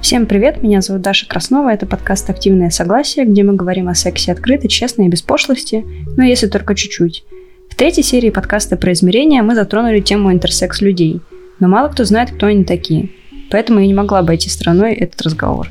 [0.00, 4.32] Всем привет, меня зовут Даша Краснова, это подкаст «Активное согласие», где мы говорим о сексе
[4.32, 5.84] открыто, честно и без пошлости,
[6.16, 7.22] но если только чуть-чуть.
[7.68, 11.20] В третьей серии подкаста про измерения мы затронули тему интерсекс людей,
[11.60, 13.10] но мало кто знает, кто они такие,
[13.50, 15.68] поэтому я не могла обойти стороной этот разговор.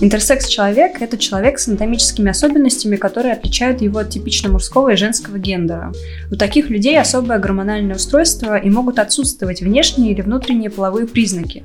[0.00, 5.92] Интерсекс-человек– это человек с анатомическими особенностями, которые отличают его от типично мужского и женского гендера.
[6.30, 11.62] У таких людей особое гормональное устройство и могут отсутствовать внешние или внутренние половые признаки.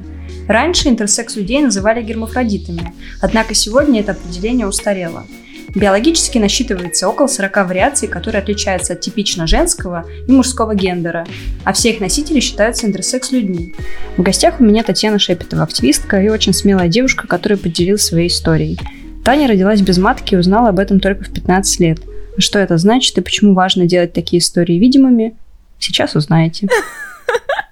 [0.48, 5.25] Раньше интерсекс-людей называли гермафродитами, однако сегодня это определение устарело–
[5.77, 11.27] Биологически насчитывается около 40 вариаций, которые отличаются от типично женского и мужского гендера,
[11.66, 13.76] а все их носители считаются интерсекс-людьми.
[14.17, 18.80] В гостях у меня Татьяна Шепетова, активистка и очень смелая девушка, которая поделилась своей историей.
[19.23, 22.00] Таня родилась без матки и узнала об этом только в 15 лет.
[22.36, 25.36] А что это значит и почему важно делать такие истории видимыми,
[25.78, 26.70] сейчас узнаете.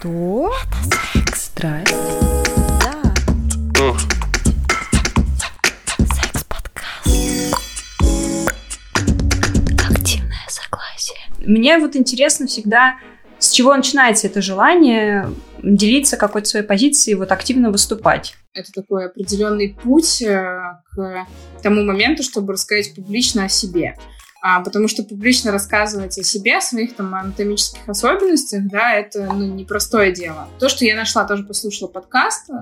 [0.00, 0.50] Что?
[0.64, 1.44] Это секс.
[1.44, 1.94] Страсть.
[2.80, 3.94] Да.
[5.98, 7.06] Секс-подкаст.
[9.90, 11.18] Активное согласие.
[11.40, 12.96] Мне вот интересно всегда,
[13.38, 15.28] с чего начинается это желание
[15.62, 18.36] делиться какой-то своей позицией, вот активно выступать.
[18.54, 20.62] Это такой определенный путь э,
[20.94, 21.26] к
[21.62, 23.96] тому моменту, чтобы рассказать публично о себе
[24.42, 29.44] а, потому что публично рассказывать о себе, о своих там анатомических особенностях, да, это ну,
[29.44, 30.48] непростое дело.
[30.58, 32.54] То, что я нашла, тоже послушала подкаст э,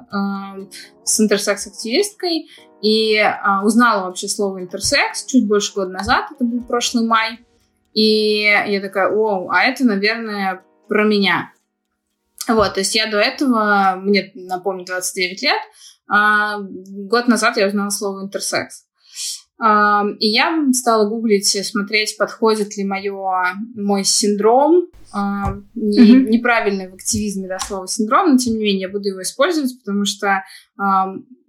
[1.04, 2.48] с интерсекс-активисткой
[2.82, 7.38] и э, узнала вообще слово интерсекс чуть больше года назад, это был прошлый май,
[7.92, 11.52] и я такая, о, а это, наверное, про меня.
[12.48, 15.58] Вот, то есть я до этого, мне, напомню, 29 лет,
[16.10, 18.87] а год назад я узнала слово интерсекс.
[19.60, 23.28] И я стала гуглить, смотреть, подходит ли моё,
[23.74, 24.86] мой синдром,
[25.74, 26.28] не, mm-hmm.
[26.28, 30.04] неправильный в активизме да, слово синдром, но тем не менее я буду его использовать, потому
[30.04, 30.44] что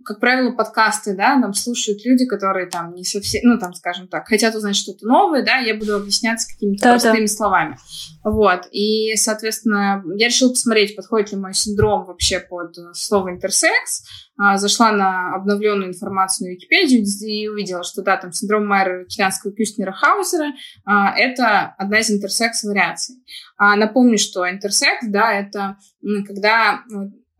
[0.09, 4.27] как правило, подкасты, да, там слушают люди, которые там не совсем, ну, там, скажем так,
[4.27, 7.31] хотят узнать что-то новое, да, я буду объясняться какими-то да, простыми да.
[7.31, 7.77] словами.
[8.23, 14.03] Вот, и, соответственно, я решила посмотреть, подходит ли мой синдром вообще под слово интерсекс,
[14.35, 19.53] а, зашла на обновленную информацию на Википедию и увидела, что, да, там синдром Майера Китанского
[19.53, 20.53] Кюстнера Хаузера
[20.85, 23.17] а, это одна из интерсекс-вариаций.
[23.57, 25.77] А, напомню, что интерсекс, да, это
[26.25, 26.81] когда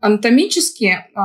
[0.00, 1.20] анатомически э,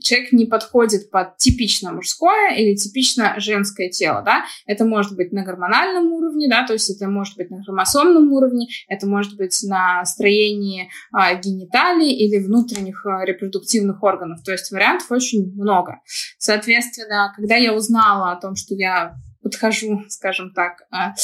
[0.00, 5.42] человек не подходит под типично мужское или типично женское тело, да, это может быть на
[5.42, 10.04] гормональном уровне, да, то есть это может быть на хромосомном уровне, это может быть на
[10.04, 16.00] строении э, гениталий или внутренних э, репродуктивных органов, то есть вариантов очень много.
[16.38, 21.14] Соответственно, когда я узнала о том, что я подхожу, скажем так, а,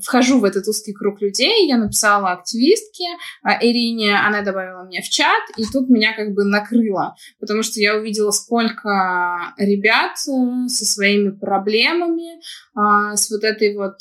[0.00, 3.04] вхожу в этот узкий круг людей, я написала активистке
[3.42, 7.80] а, Ирине, она добавила меня в чат, и тут меня как бы накрыло, потому что
[7.80, 12.40] я увидела, сколько ребят э, со своими проблемами,
[12.74, 13.98] а, с вот этой вот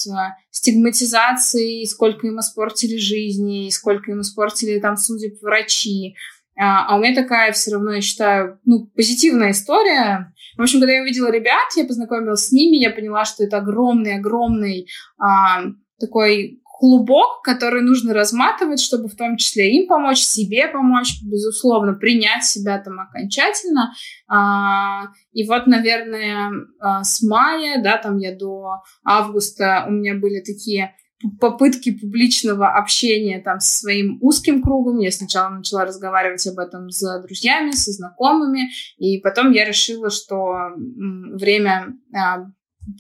[0.50, 6.16] стигматизацией, сколько им испортили жизни, сколько им испортили там судеб врачи,
[6.58, 10.31] а, а у меня такая все равно, я считаю, ну, позитивная история.
[10.58, 14.88] В общем, когда я увидела ребят, я познакомилась с ними, я поняла, что это огромный-огромный
[15.18, 15.64] а,
[16.00, 22.44] такой клубок, который нужно разматывать, чтобы в том числе им помочь, себе помочь, безусловно, принять
[22.44, 23.94] себя там окончательно.
[24.28, 30.40] А, и вот, наверное, а, с мая, да, там я до августа у меня были
[30.40, 30.96] такие
[31.40, 35.00] попытки публичного общения там со своим узким кругом.
[35.00, 40.54] Я сначала начала разговаривать об этом с друзьями, со знакомыми, и потом я решила, что
[40.76, 42.46] время а,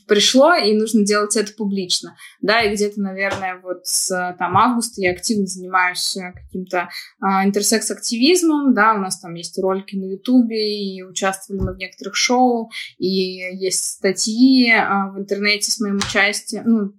[0.07, 2.15] пришло, и нужно делать это публично.
[2.41, 8.73] Да, и где-то, наверное, вот с там, августа я активно занимаюсь э, каким-то а, интерсекс-активизмом,
[8.73, 13.07] да, у нас там есть ролики на Ютубе, и участвовали мы в некоторых шоу, и
[13.07, 16.93] есть статьи а, в интернете с моим участием, ну,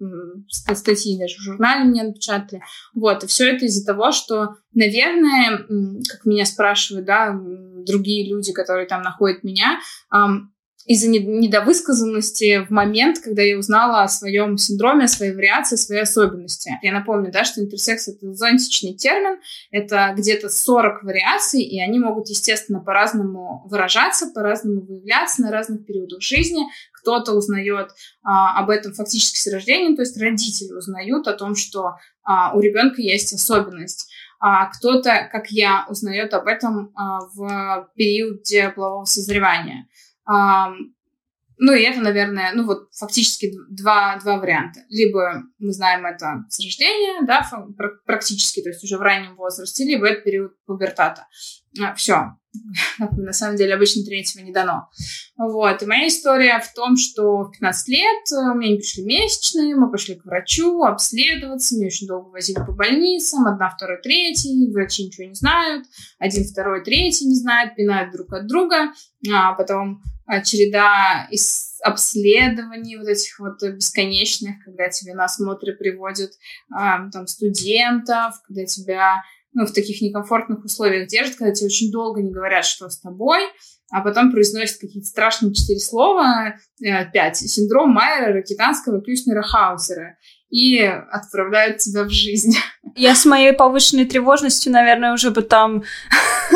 [0.49, 2.62] статьи даже в журнале мне напечатали.
[2.94, 5.58] Вот, и все это из-за того, что, наверное,
[6.08, 7.38] как меня спрашивают, да,
[7.87, 9.78] другие люди, которые там находят меня,
[10.87, 16.02] из-за недовысказанности в момент, когда я узнала о своем синдроме, о своей вариации, о своей
[16.02, 16.79] особенности.
[16.82, 19.40] Я напомню, да, что интерсекс— это зонтичный термин,
[19.70, 26.20] это где-то 40 вариаций, и они могут, естественно, по-разному выражаться, по-разному выявляться на разных периодах
[26.20, 26.64] жизни.
[26.93, 27.90] Кто-то узнает
[28.23, 32.61] а, об этом фактически с рождения, то есть родители узнают о том, что а, у
[32.61, 34.08] ребенка есть особенность
[34.44, 39.87] а кто-то, как я, узнает об этом а, в периоде полового созревания
[40.26, 44.80] ну, и это, наверное, ну, вот фактически два, два варианта.
[44.88, 47.48] Либо мы знаем это с рождения, да,
[48.04, 51.26] практически, то есть уже в раннем возрасте, либо это период пубертата.
[51.80, 52.36] А, Все.
[52.98, 54.88] На самом деле, обычно третьего не дано.
[55.36, 55.82] Вот.
[55.82, 59.74] И моя история в том, что в 15 лет э, у меня не пришли месячные,
[59.74, 65.06] мы пошли к врачу обследоваться, меня очень долго возили по больницам, одна, второй, третий, врачи
[65.06, 65.86] ничего не знают,
[66.19, 68.92] один, второй, третий не знают, пинают друг от друга,
[69.32, 76.30] а потом а, череда из обследований вот этих вот бесконечных, когда тебе на осмотры приводят
[76.72, 79.22] а, там студентов, когда тебя
[79.54, 83.40] ну, в таких некомфортных условиях держат, когда тебе очень долго не говорят, что с тобой,
[83.90, 90.16] а потом произносят какие-то страшные четыре слова, э, пять, синдром Майера, ракетанского Кюшнера, Хаусера,
[90.49, 92.56] и отправляют тебя в жизнь.
[92.96, 95.82] Я с моей повышенной тревожностью, наверное, уже бы там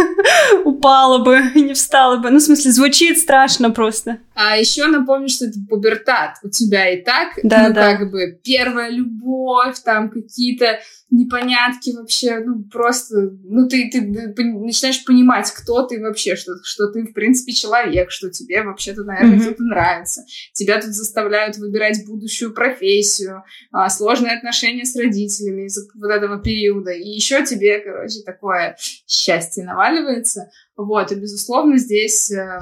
[0.65, 2.31] упала бы и не встала бы.
[2.31, 4.19] Ну, в смысле, звучит страшно просто.
[4.35, 6.37] А еще напомню, что это пубертат.
[6.43, 7.97] У тебя и так, да, ну, да.
[7.97, 10.79] как бы первая любовь, там какие-то
[11.11, 14.01] непонятки вообще, ну, просто, ну, ты, ты,
[14.45, 19.39] начинаешь понимать, кто ты вообще, что, что ты, в принципе, человек, что тебе вообще-то, наверное,
[19.39, 19.43] mm-hmm.
[19.43, 20.23] кто-то нравится.
[20.53, 26.91] Тебя тут заставляют выбирать будущую профессию, а, сложные отношения с родителями из вот этого периода.
[26.91, 28.77] И еще тебе, короче, такое
[29.07, 30.51] счастье наваливается.
[30.77, 32.61] Вот, и, безусловно, здесь э,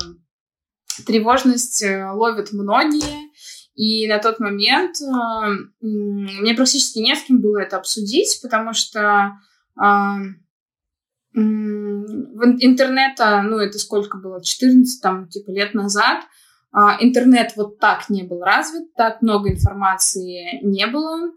[1.07, 3.31] тревожность э, ловят многие,
[3.75, 5.05] и на тот момент э,
[5.81, 9.33] мне практически не с кем было это обсудить, потому что
[11.35, 11.41] в
[12.61, 16.23] интернета, ну, это сколько было, 14 там, типа, лет назад,
[16.73, 21.33] э, интернет вот так не был развит, так много информации не было.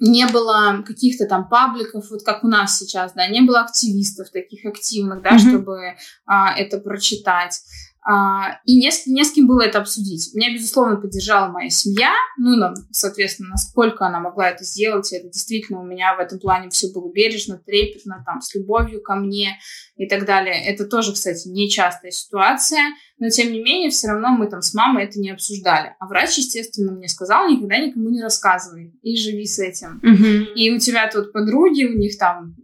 [0.00, 4.64] Не было каких-то там пабликов, вот как у нас сейчас, да, не было активистов таких
[4.64, 5.38] активных, да, mm-hmm.
[5.38, 5.96] чтобы
[6.26, 7.60] а, это прочитать.
[8.06, 10.34] А, и не с, не с кем было это обсудить.
[10.34, 15.80] Меня, безусловно, поддержала моя семья, ну, ну, соответственно, насколько она могла это сделать, это действительно
[15.80, 19.58] у меня в этом плане все было бережно, трепетно, там, с любовью ко мне
[19.96, 20.62] и так далее.
[20.66, 22.82] Это тоже, кстати, нечастая ситуация,
[23.18, 25.94] но, тем не менее, все равно мы там с мамой это не обсуждали.
[25.98, 30.02] А врач, естественно, мне сказал, никогда никому не рассказывай и живи с этим.
[30.04, 30.52] Mm-hmm.
[30.56, 32.54] И у тебя тут подруги, у них там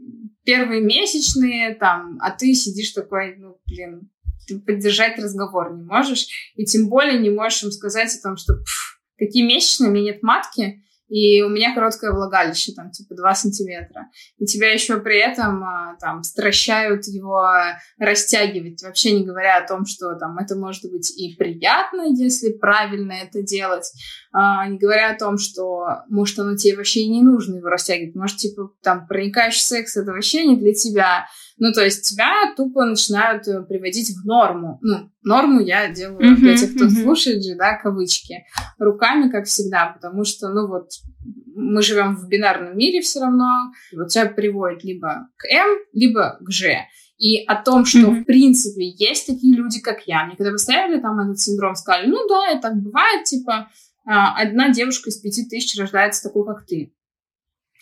[0.45, 4.11] первые месячные, там, а ты сидишь такой, ну, блин,
[4.59, 6.27] поддержать разговор не можешь,
[6.57, 8.55] и тем более не можешь им сказать о том, что
[9.19, 14.07] какие месячные, у меня нет матки, и у меня короткое влагалище, там, типа, 2 сантиметра.
[14.39, 17.45] И тебя еще при этом, а, там, стращают его
[17.99, 23.13] растягивать, вообще не говоря о том, что, там, это может быть и приятно, если правильно
[23.13, 23.91] это делать,
[24.33, 28.15] а, не говоря о том, что, может, оно тебе вообще и не нужно его растягивать,
[28.15, 31.27] может, типа, там, проникающий секс— это вообще не для тебя,
[31.61, 34.79] ну, то есть тебя тупо начинают э, приводить в норму.
[34.81, 37.03] Ну, норму я делаю uh-huh, для тех, кто uh-huh.
[37.03, 38.47] слушает же, да, кавычки.
[38.79, 40.89] Руками, как всегда, потому что, ну, вот,
[41.55, 43.73] мы живем в бинарном мире все равно.
[43.95, 46.87] Вот тебя приводит либо к М, либо к Ж.
[47.19, 48.23] И о том, что, mm-hmm.
[48.23, 50.25] в принципе, есть такие люди, как я.
[50.25, 53.69] Мне когда поставили там этот синдром, сказали, ну да, это так бывает, типа,
[54.07, 56.95] а, одна девушка из пяти тысяч рождается такой, как ты.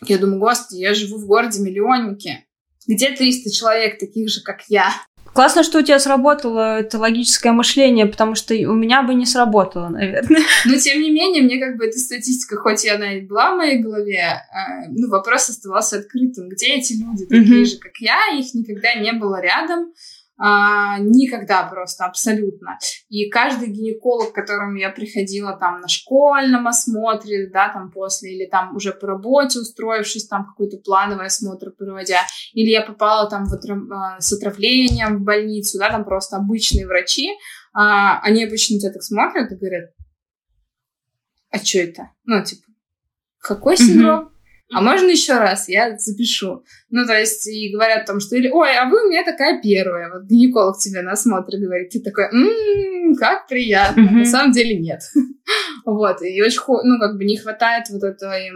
[0.05, 2.48] Я думаю, господи, я живу в городе миллионники
[2.87, 4.93] где 300 человек таких же, как я.
[5.39, 9.89] Классно, что у тебя сработало это логическое мышление, потому что у меня бы не сработало,
[9.89, 10.43] наверное.
[10.65, 13.59] Но, тем не менее, мне как бы эта статистика, хоть и она и была в
[13.59, 16.49] моей голове, э, ну, вопрос оставался открытым.
[16.49, 17.67] Где эти люди, такие mm-hmm.
[17.67, 18.19] же, как я?
[18.37, 19.93] Их никогда не было рядом.
[20.41, 22.79] А, никогда просто, абсолютно.
[23.09, 28.47] И каждый гинеколог, к которому я приходила там на школьном осмотре, да, там после, или
[28.47, 32.21] там уже по работе устроившись, там какой-то плановый осмотр проводя,
[32.53, 33.79] или я попала там в отрав...
[33.91, 37.31] А, с отравлением в больницу, да, там просто обычные врачи,
[37.73, 39.91] а, они обычно тебя так смотрят и говорят,
[41.51, 42.11] а что это?
[42.25, 42.63] Ну, типа,
[43.41, 44.21] какой синдром?
[44.21, 44.38] Mm-hmm
[44.71, 45.69] а можно еще раз?
[45.69, 46.65] Я запишу.
[46.91, 49.61] Ну, то есть, и говорят о том, что или, ой, а вы у меня такая
[49.63, 50.13] первая.
[50.13, 54.01] Вот гинеколог тебе на осмотре говорит, ты такой, м-м, как приятно.
[54.01, 54.19] Mm-hmm.
[54.19, 55.01] На самом деле нет.
[55.87, 58.51] вот, и очень, ну, как бы не хватает вот этой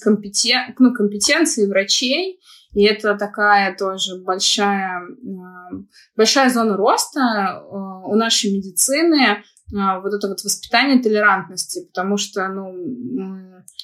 [0.00, 0.74] компетен...
[0.78, 2.38] ну, компетенции врачей,
[2.74, 5.00] и это такая тоже большая,
[6.16, 12.72] большая зона роста э, у нашей медицины, вот это вот воспитание толерантности, потому что, ну,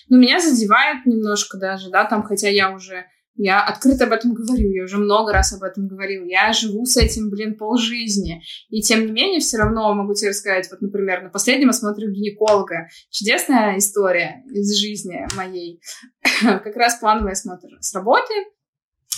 [0.09, 3.05] ну, меня задевает немножко даже, да, там, хотя я уже,
[3.37, 6.97] я открыто об этом говорю, я уже много раз об этом говорил, я живу с
[6.97, 11.31] этим, блин, полжизни, и тем не менее все равно могу тебе рассказать, вот, например, на
[11.31, 15.81] последнем осмотре гинеколога, чудесная история из жизни моей,
[16.43, 18.33] как раз плановый осмотр с работы,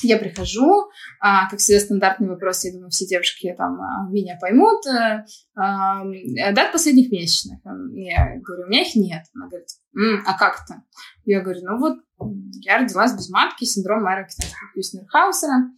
[0.03, 0.89] я прихожу,
[1.21, 4.87] а, как всегда, стандартный вопрос, я думаю, все девушки там а, меня поймут.
[4.87, 5.25] А,
[5.55, 6.05] а,
[6.53, 7.61] дат последних месячных.
[7.95, 9.25] Я говорю, у меня их нет.
[9.35, 10.83] Она говорит, М, а как это?
[11.25, 11.99] Я говорю, ну вот,
[12.61, 14.29] я родилась без матки, синдром Мэра
[14.75, 15.71] Кюснерхаусера.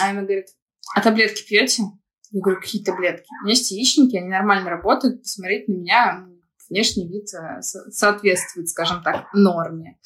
[0.00, 0.46] А она говорит,
[0.94, 1.84] а таблетки пьете?
[2.32, 3.26] Я говорю, какие таблетки?
[3.42, 6.26] У меня есть яичники, они нормально работают, посмотреть на меня,
[6.70, 9.98] внешний вид э, соответствует, скажем так, норме.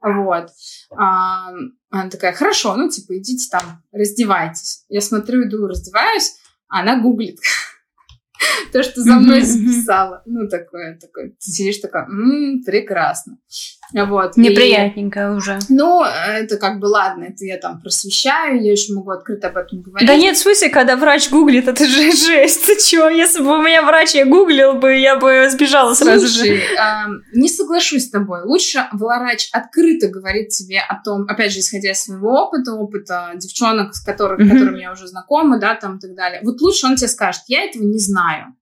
[0.00, 0.50] Вот.
[0.96, 1.50] А,
[1.90, 4.84] она такая, хорошо, ну, типа, идите там, раздевайтесь.
[4.88, 6.36] Я смотрю, иду, раздеваюсь,
[6.68, 7.38] а она гуглит
[8.72, 10.22] то, что за мной записала.
[10.24, 11.30] Ну, такое, такое.
[11.30, 13.38] Ты сидишь такая, м-м, прекрасно.
[13.92, 14.36] Вот.
[14.36, 15.58] Неприятненько и, уже.
[15.68, 19.82] Ну, это как бы ладно, это я там просвещаю, я еще могу открыто об этом
[19.82, 20.06] говорить.
[20.06, 22.66] Да нет, в смысле, когда врач гуглит, это же жесть.
[22.66, 26.56] Ты чё, если бы у меня врач я гуглил бы, я бы сбежала сразу Слушай,
[26.56, 26.62] же.
[26.62, 28.42] Э, не соглашусь с тобой.
[28.44, 33.94] Лучше врач открыто говорит тебе о том, опять же, исходя из своего опыта, опыта девчонок,
[33.94, 34.50] с которых, mm-hmm.
[34.50, 36.40] которыми я уже знакома, да, там и так далее.
[36.44, 38.54] Вот лучше он тебе скажет, я этого не знаю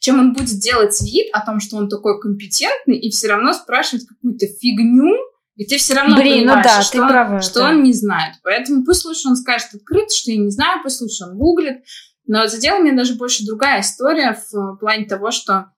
[0.00, 4.06] чем он будет делать вид о том, что он такой компетентный, и все равно спрашивать
[4.06, 5.16] какую-то фигню,
[5.56, 7.70] и ты все равно Блин, ну понимаешь, ну да, что, он, права, что да.
[7.70, 8.36] он не знает.
[8.44, 11.78] Поэтому пусть лучше он скажет открыто, что я не знаю, пусть лучше он гуглит.
[12.26, 15.72] Но за дело у меня даже больше другая история в плане того, что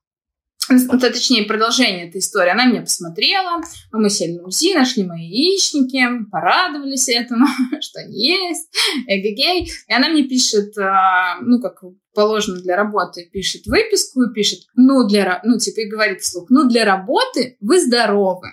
[0.69, 2.51] точнее, продолжение этой истории.
[2.51, 3.61] Она меня посмотрела,
[3.93, 7.47] мы сели на УЗИ, нашли мои яичники, порадовались этому,
[7.81, 8.71] что они есть,
[9.07, 9.71] эгегей.
[9.89, 11.83] И она мне пишет, а, ну, как
[12.15, 16.69] положено для работы, пишет выписку и пишет, ну, для, ну, типа, и говорит вслух, ну,
[16.69, 18.49] для работы вы здоровы.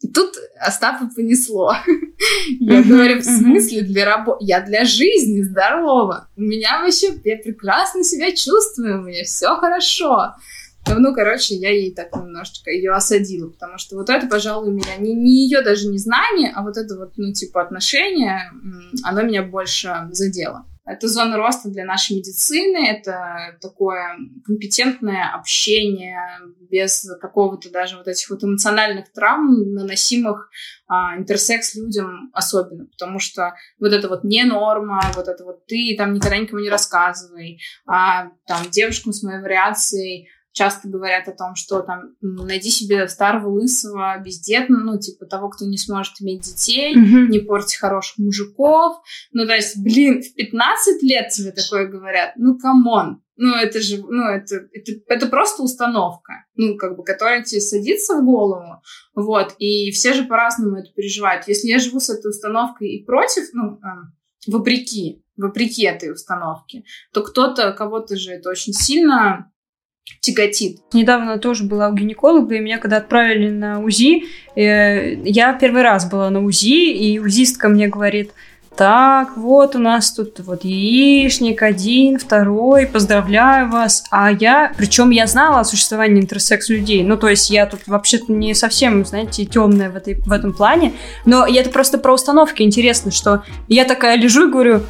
[0.00, 1.74] И тут Остапа понесло.
[2.60, 4.44] Я говорю, в смысле для работы?
[4.44, 6.28] Я для жизни здорова.
[6.36, 10.34] У меня вообще, я прекрасно себя чувствую, у меня все хорошо.
[10.96, 15.14] Ну, короче, я ей так немножечко ее осадила, потому что вот это, пожалуй, меня, не,
[15.14, 18.50] не ее даже не знание, а вот это вот, ну, типа, отношение,
[19.04, 20.66] оно меня больше задело.
[20.88, 24.16] Это зона роста для нашей медицины, это такое
[24.46, 26.18] компетентное общение
[26.70, 30.48] без какого-то даже вот этих вот эмоциональных травм, наносимых
[30.86, 35.94] а, интерсекс людям особенно, потому что вот это вот не норма, вот это вот ты
[35.96, 41.54] там никогда никому не рассказывай, а там девушкам с моей вариацией часто говорят о том,
[41.54, 46.96] что там найди себе старого, лысого, бездетного, ну, типа того, кто не сможет иметь детей,
[46.96, 47.28] mm-hmm.
[47.28, 48.96] не порти хороших мужиков.
[49.32, 52.32] Ну, то есть, блин, в 15 лет тебе такое говорят.
[52.36, 53.22] Ну, come on.
[53.36, 58.16] Ну, это же, ну, это, это, это просто установка, ну, как бы, которая тебе садится
[58.16, 58.82] в голову,
[59.14, 61.46] вот, и все же по-разному это переживают.
[61.46, 67.22] Если я живу с этой установкой и против, ну, э, вопреки, вопреки этой установке, то
[67.22, 69.52] кто-то, кого-то же это очень сильно
[70.20, 70.80] тяготит.
[70.92, 74.24] Недавно тоже была у гинеколога, и меня когда отправили на УЗИ,
[74.56, 78.32] э, я первый раз была на УЗИ, и УЗИстка мне говорит,
[78.78, 84.04] так, вот у нас тут вот яичник один, второй, поздравляю вас.
[84.12, 88.30] А я, причем я знала о существовании интерсекс людей, ну то есть я тут вообще-то
[88.30, 90.92] не совсем, знаете, темная в, этой, в этом плане,
[91.24, 94.82] но это просто про установки интересно, что я такая лежу и говорю,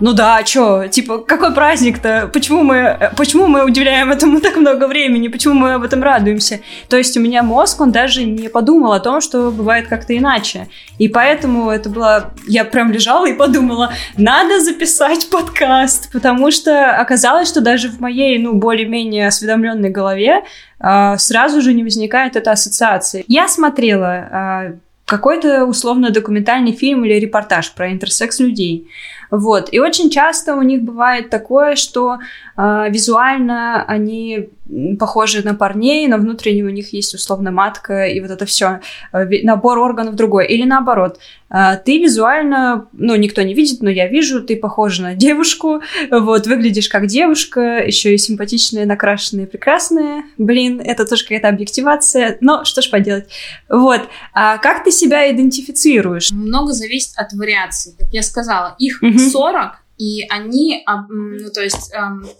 [0.00, 2.28] ну да, а чё, типа, какой праздник-то?
[2.32, 5.28] Почему мы, почему мы уделяем этому так много времени?
[5.28, 6.60] Почему мы об этом радуемся?
[6.88, 10.68] То есть у меня мозг, он даже не подумал о том, что бывает как-то иначе.
[10.98, 12.32] И поэтому это было...
[12.48, 18.38] Я прям лежала и подумала, надо записать подкаст, потому что оказалось, что даже в моей,
[18.38, 20.42] ну, более-менее осведомленной голове
[20.80, 23.24] э, сразу же не возникает эта ассоциация.
[23.28, 24.72] Я смотрела э,
[25.06, 28.88] какой-то условно документальный фильм или репортаж про интерсекс людей.
[29.34, 29.68] Вот.
[29.72, 32.18] И очень часто у них бывает такое, что
[32.56, 34.50] э, визуально они
[34.98, 38.80] похожи на парней, но внутренне у них есть условно матка и вот это все,
[39.12, 40.46] э, набор органов другой.
[40.46, 41.18] Или наоборот,
[41.50, 46.46] э, ты визуально, ну, никто не видит, но я вижу, ты похожа на девушку, вот,
[46.46, 50.24] выглядишь как девушка, еще и симпатичная, накрашенная, прекрасная.
[50.38, 53.26] Блин, это тоже какая-то объективация, но что ж поделать.
[53.68, 54.02] Вот.
[54.32, 56.30] А как ты себя идентифицируешь?
[56.30, 57.94] Много зависит от вариаций.
[57.98, 59.30] Как я сказала, их mm-hmm.
[59.30, 61.92] 40, и они, ну, то есть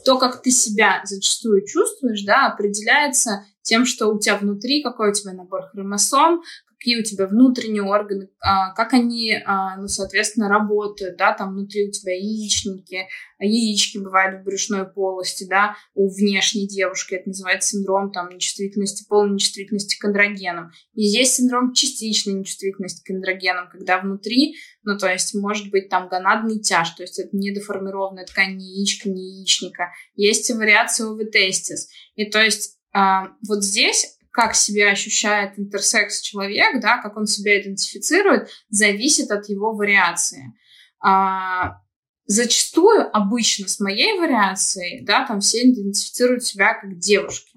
[0.05, 5.15] то, как ты себя зачастую чувствуешь, да, определяется тем, что у тебя внутри, какой у
[5.15, 6.43] тебя набор хромосом,
[6.85, 11.89] какие у тебя внутренние органы, а, как они, а, ну, соответственно, работают, да, там внутри
[11.89, 18.13] у тебя яичники, яички бывают в брюшной полости, да, у внешней девушки, это называется синдром
[18.13, 20.73] там нечувствительности, полной нечувствительности к андрогенам.
[20.93, 26.09] И есть синдром частичной нечувствительности к андрогенам, когда внутри, ну, то есть, может быть там
[26.09, 29.93] гонадный тяж, то есть это недоформированная ткань ни яичка, ни яичника.
[30.17, 31.89] Есть вариация овитестис.
[32.15, 37.63] И то есть а, вот здесь как себя ощущает интерсекс человек, да, как он себя
[37.63, 40.53] идентифицирует, зависит от его вариации.
[41.01, 41.79] А,
[42.27, 47.57] зачастую, обычно с моей вариацией, да, там все идентифицируют себя как девушки,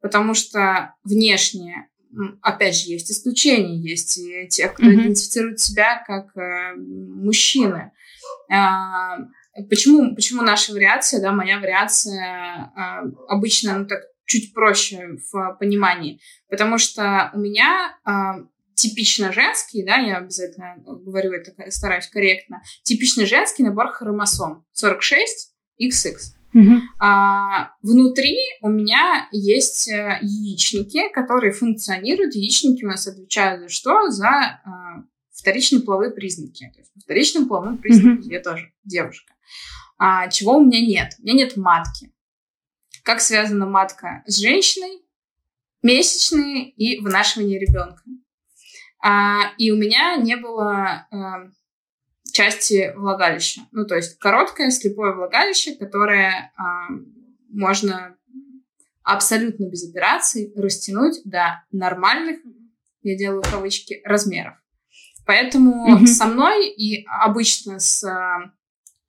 [0.00, 1.90] потому что внешне,
[2.40, 4.94] опять же, есть исключения, есть и тех, кто mm-hmm.
[4.94, 7.92] идентифицирует себя как э, мужчины.
[8.50, 9.18] А,
[9.68, 16.20] почему, почему наша вариация, да, моя вариация а, обычно, ну, так чуть проще в понимании,
[16.48, 18.36] потому что у меня а,
[18.74, 26.14] типично женский, да, я обязательно говорю это, стараюсь корректно, типичный женский набор хромосом 46 XX.
[26.54, 26.70] Угу.
[27.00, 32.36] А, внутри у меня есть э, яичники, которые функционируют.
[32.36, 34.08] Яичники у нас отвечают за что?
[34.10, 36.70] За а, вторичные половые признаки.
[36.72, 38.30] То есть по вторичным половым признакам угу.
[38.30, 39.34] я тоже девушка.
[39.98, 41.14] А, чего у меня нет?
[41.18, 42.12] У меня нет матки.
[43.04, 45.02] Как связана матка с женщиной?
[45.82, 48.02] Месячные и вынашивание ребенка.
[49.02, 51.50] А, и у меня не было а,
[52.32, 53.60] части влагалища.
[53.72, 56.88] Ну, то есть короткое слепое влагалище, которое а,
[57.50, 58.16] можно
[59.02, 62.38] абсолютно без операций растянуть до нормальных,
[63.02, 64.54] я делаю кавычки, размеров.
[65.26, 66.06] Поэтому mm-hmm.
[66.06, 68.50] со мной и обычно с а,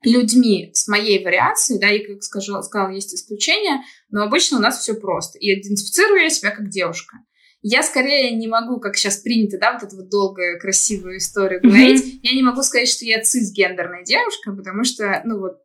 [0.06, 4.80] людьми с моей вариацией, да, и, как скажу, сказала, есть исключения, но обычно у нас
[4.80, 5.38] все просто.
[5.40, 7.18] И идентифицирую я себя как девушка.
[7.62, 12.06] Я скорее не могу, как сейчас принято, да, вот эту вот долгую, красивую историю говорить,
[12.06, 12.20] mm-hmm.
[12.22, 15.58] я не могу сказать, что я цисгендерная девушка, потому что, ну вот,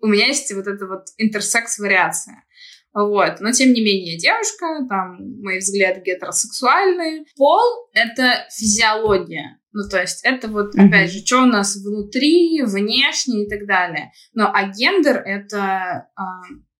[0.00, 2.44] у меня есть вот эта вот интерсекс-вариация.
[2.92, 3.40] Вот.
[3.40, 7.24] Но, тем не менее, девушка, там, мои взгляды гетеросексуальные.
[7.36, 9.58] Пол— это физиология.
[9.74, 10.86] Ну, то есть это вот, mm-hmm.
[10.86, 14.12] опять же, что у нас внутри, внешне и так далее.
[14.32, 16.08] Но а гендер— это...
[16.14, 16.22] А,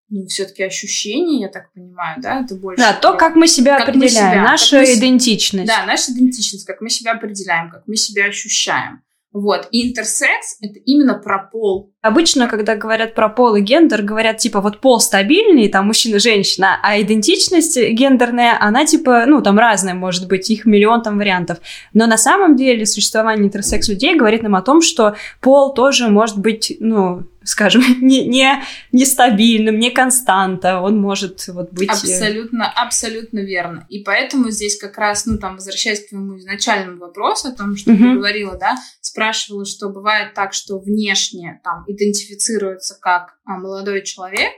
[0.08, 2.80] ну, все-таки ощущение, я так понимаю, да, это больше...
[2.80, 5.66] Да, то, как мы себя как определяем, мы себя, наша мы, идентичность.
[5.66, 9.02] Да, наша идентичность, как мы себя определяем, как мы себя ощущаем.
[9.32, 9.66] Вот.
[9.72, 11.92] И интерсекс— это именно про пол.
[12.04, 17.00] Обычно, когда говорят про пол и гендер, говорят, типа, вот пол стабильный, там, мужчина-женщина, а
[17.00, 21.60] идентичность гендерная, она, типа, ну, там, разная, может быть, их миллион там вариантов.
[21.94, 26.76] Но на самом деле существование интерсекс-людей говорит нам о том, что пол тоже может быть,
[26.78, 31.88] ну, скажем, не, не, нестабильным, не константа, он может вот быть...
[31.88, 33.86] Э, абсолютно, абсолютно верно.
[33.88, 37.92] И поэтому здесь как раз, ну, там, возвращаясь к твоему изначальному вопросу о том, что
[37.92, 37.96] uh-huh.
[37.96, 44.52] ты говорила, да, спрашивала, что бывает так, что внешне там идентифицируется как а, молодой человек,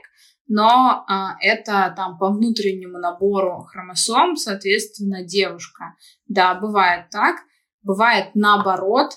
[0.47, 5.95] но а, это там по внутреннему набору хромосом, соответственно, девушка.
[6.27, 7.37] Да, бывает так.
[7.83, 9.11] Бывает наоборот.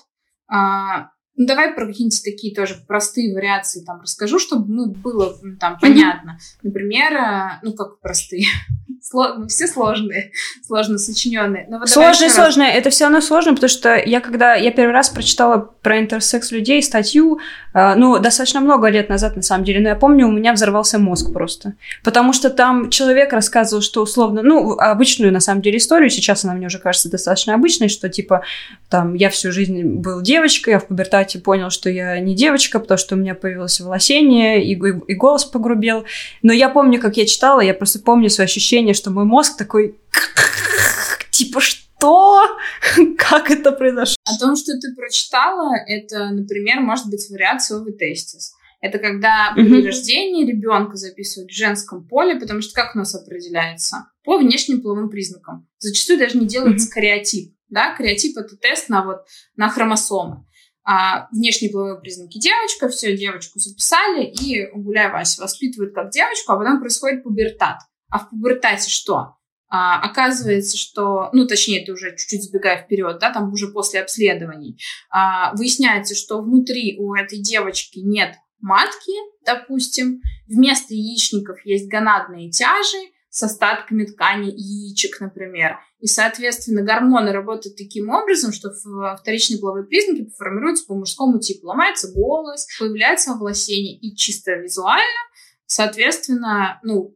[0.47, 5.77] А, ну, давай про какие-нибудь такие тоже простые вариации там расскажу, чтобы ну, было там
[5.79, 6.37] понятно.
[6.61, 8.45] Например, ну как простые,
[9.13, 10.31] ну, все сложные,
[10.65, 11.65] сложно сочиненные.
[11.69, 12.71] Но вот сложные, сложные.
[12.73, 16.81] Это все равно сложно, потому что я когда я первый раз прочитала про интерсекс людей
[16.83, 17.39] статью,
[17.73, 20.99] э, ну достаточно много лет назад на самом деле, но я помню, у меня взорвался
[20.99, 26.09] мозг просто, потому что там человек рассказывал, что условно, ну обычную на самом деле историю,
[26.09, 28.43] сейчас она мне уже кажется достаточно обычной, что типа
[28.89, 32.97] там я всю жизнь был девочкой, я в пубертате понял, что я не девочка, потому
[32.97, 36.05] что у меня появилось волосение, и, и, и голос погрубел.
[36.41, 38.47] Но я помню, как я читала, я просто помню свое
[38.91, 39.99] ощущение, что мой мозг такой...
[41.31, 42.43] Типа, что?
[43.17, 44.15] Как это произошло?
[44.25, 48.53] О том, что ты прочитала, это, например, может быть вариация овитестис.
[48.81, 49.85] Это когда при mm-hmm.
[49.85, 54.07] рождении ребенка записывают в женском поле, потому что как у нас определяется?
[54.23, 55.67] По внешним половым признакам.
[55.77, 56.93] Зачастую даже не делается mm-hmm.
[56.93, 57.55] кариотип.
[57.69, 57.93] Да?
[57.95, 59.19] Кариотип— это тест на, вот,
[59.55, 60.45] на хромосомы
[60.83, 66.57] а, внешние половые признаки девочка, все, девочку записали, и гуляй Вася воспитывают как девочку, а
[66.57, 67.79] потом происходит пубертат.
[68.11, 69.35] А в пубертате что?
[69.73, 74.77] А, оказывается, что, ну, точнее, это уже чуть-чуть сбегая вперед, да, там уже после обследований,
[75.09, 79.13] а, выясняется, что внутри у этой девочки нет матки,
[79.45, 85.79] допустим, вместо яичников есть гонадные тяжи, с остатками ткани яичек, например.
[85.99, 88.71] И, соответственно, гормоны работают таким образом, что
[89.17, 91.67] вторичные половые признаки формируются по мужскому типу.
[91.67, 93.97] Ломается голос, появляется овласение.
[93.97, 95.21] И чисто визуально,
[95.65, 97.15] соответственно, ну,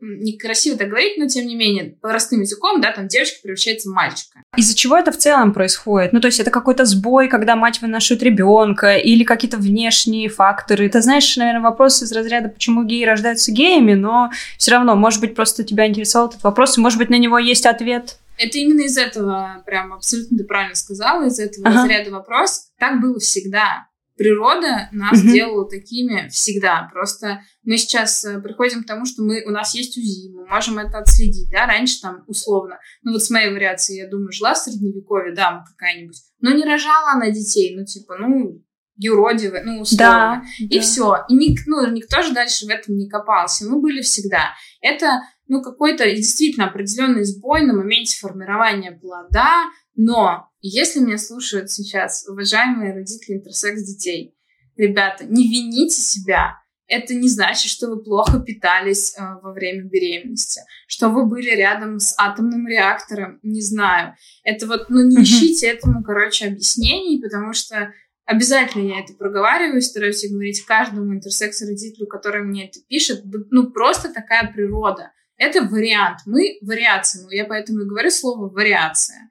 [0.00, 4.42] некрасиво так говорить, но тем не менее, простым языком, да, там девочка превращается в мальчика.
[4.56, 6.12] Из-за чего это в целом происходит?
[6.12, 10.88] Ну, то есть это какой-то сбой, когда мать вынашивает ребенка, или какие-то внешние факторы.
[10.88, 15.34] Ты знаешь, наверное, вопрос из разряда, почему геи рождаются геями, но все равно, может быть,
[15.34, 18.18] просто тебя интересовал этот вопрос, и, может быть, на него есть ответ.
[18.38, 21.82] Это именно из этого, прям абсолютно ты правильно сказала, из этого ага.
[21.82, 22.70] разряда вопрос.
[22.78, 23.89] Так было всегда
[24.20, 25.32] природа нас mm-hmm.
[25.32, 26.90] делала такими всегда.
[26.92, 30.78] Просто мы сейчас э, приходим к тому, что мы, у нас есть УЗИ, мы можем
[30.78, 34.58] это отследить, да, раньше там условно, ну вот с моей вариацией, я думаю, жила в
[34.58, 38.62] средневековье дама какая-нибудь, но не рожала она детей, ну типа, ну,
[38.96, 40.04] юродивые, ну, условно.
[40.04, 40.82] Да, и да.
[40.82, 41.16] все.
[41.30, 43.64] И ник, ну, никто же дальше в этом не копался.
[43.64, 44.50] Мы были всегда.
[44.82, 49.64] Это, ну, какой-то действительно определенный сбой на моменте формирования плода,
[49.96, 54.32] но если меня слушают сейчас уважаемые родители интерсекс детей,
[54.76, 60.60] ребята, не вините себя, это не значит, что вы плохо питались э, во время беременности,
[60.86, 64.14] что вы были рядом с атомным реактором, не знаю.
[64.44, 67.92] Это вот, ну, не ищите этому, короче, объяснений, потому что
[68.24, 74.52] обязательно я это проговариваю, стараюсь говорить каждому интерсекс-родителю, который мне это пишет, ну, просто такая
[74.52, 75.10] природа.
[75.40, 76.20] Это вариант.
[76.26, 77.22] Мы вариация.
[77.22, 79.30] Ну, я поэтому и говорю слово вариация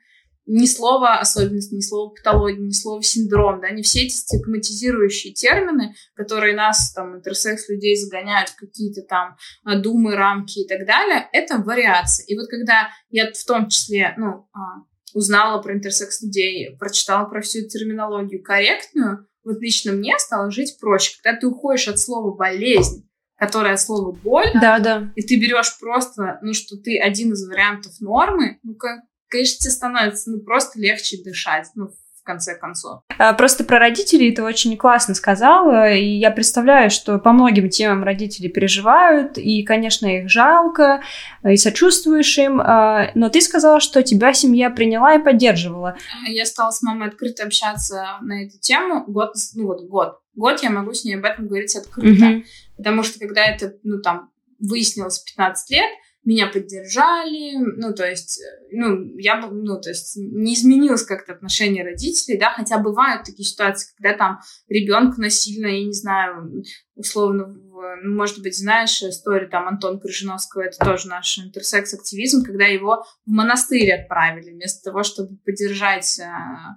[0.50, 5.94] ни слова особенность, ни слова патология, ни слова синдром, да, не все эти стигматизирующие термины,
[6.16, 11.30] которые нас, там, интерсекс людей загоняют в какие-то там а, думы, рамки и так далее,
[11.34, 12.26] это вариация.
[12.26, 17.42] И вот когда я в том числе, ну, а, узнала про интерсекс людей, прочитала про
[17.42, 21.16] всю терминологию корректную, вот лично мне стало жить проще.
[21.22, 23.09] Когда ты уходишь от слова болезнь,
[23.40, 25.10] которое от слова боль, да, да.
[25.16, 29.00] и ты берешь просто, ну, что ты один из вариантов нормы, ну, как
[29.30, 33.02] конечно, тебе становится ну, просто легче дышать, ну, в конце концов.
[33.18, 38.04] А, просто про родителей ты очень классно сказала, и я представляю, что по многим темам
[38.04, 41.02] родители переживают, и, конечно, их жалко,
[41.44, 45.96] и сочувствуешь им, а, но ты сказала, что тебя семья приняла и поддерживала.
[46.28, 50.20] Я стала с мамой открыто общаться на эту тему год, ну вот год.
[50.36, 52.44] Год я могу с ней об этом говорить открыто, mm
[52.80, 55.90] потому что когда это, ну там, выяснилось 15 лет,
[56.24, 62.38] меня поддержали, ну, то есть, ну, я, ну, то есть, не изменилось как-то отношение родителей,
[62.38, 66.64] да, хотя бывают такие ситуации, когда там ребенка насильно, я не знаю,
[66.96, 73.06] условно, ну, может быть, знаешь историю там Антона Крыжиновского, это тоже наш интерсекс-активизм, когда его
[73.26, 76.76] в монастырь отправили вместо того, чтобы поддержать а,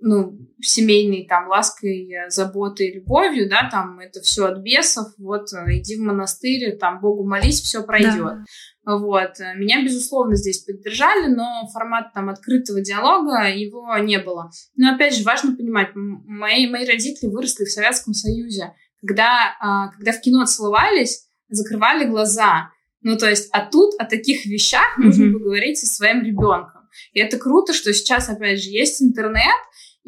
[0.00, 6.00] ну, семейной там лаской, заботой, любовью, да, там это все от бесов, вот иди в
[6.00, 8.16] монастырь, там Богу молись, все пройдет.
[8.16, 8.44] Да.
[8.88, 9.38] Вот.
[9.56, 14.50] Меня, безусловно, здесь поддержали, но формат там открытого диалога его не было.
[14.76, 18.72] Но, опять же, важно понимать, мои, мои родители выросли в Советском Союзе.
[19.00, 22.70] Когда, а, когда в кино целовались, закрывали глаза.
[23.02, 25.32] Ну, то есть, а тут о таких вещах нужно mm-hmm.
[25.32, 26.88] поговорить со своим ребенком.
[27.12, 29.54] И это круто, что сейчас, опять же, есть интернет,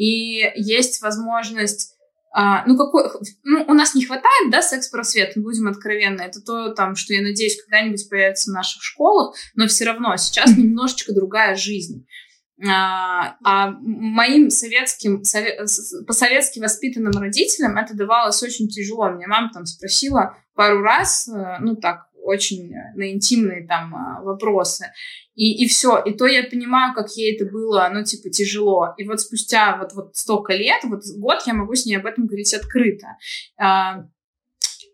[0.01, 1.95] и есть возможность
[2.33, 3.11] а, ну, какой,
[3.43, 6.23] ну, у нас не хватает, да, секс-просвет, будем откровенны.
[6.23, 10.57] Это то, там, что я надеюсь, когда-нибудь появится в наших школах, но все равно сейчас
[10.57, 12.07] немножечко другая жизнь.
[12.65, 15.67] А, а моим советским, сове,
[16.07, 19.11] по-советски воспитанным родителям это давалось очень тяжело.
[19.11, 24.87] Меня мама там спросила пару раз, э, ну, так, очень на интимные там а, вопросы.
[25.35, 26.03] И, и все.
[26.05, 28.95] И то я понимаю, как ей это было, ну, типа, тяжело.
[28.99, 32.27] И вот спустя вот, вот столько лет, вот год, я могу с ней об этом
[32.27, 33.07] говорить открыто.
[33.59, 34.05] А,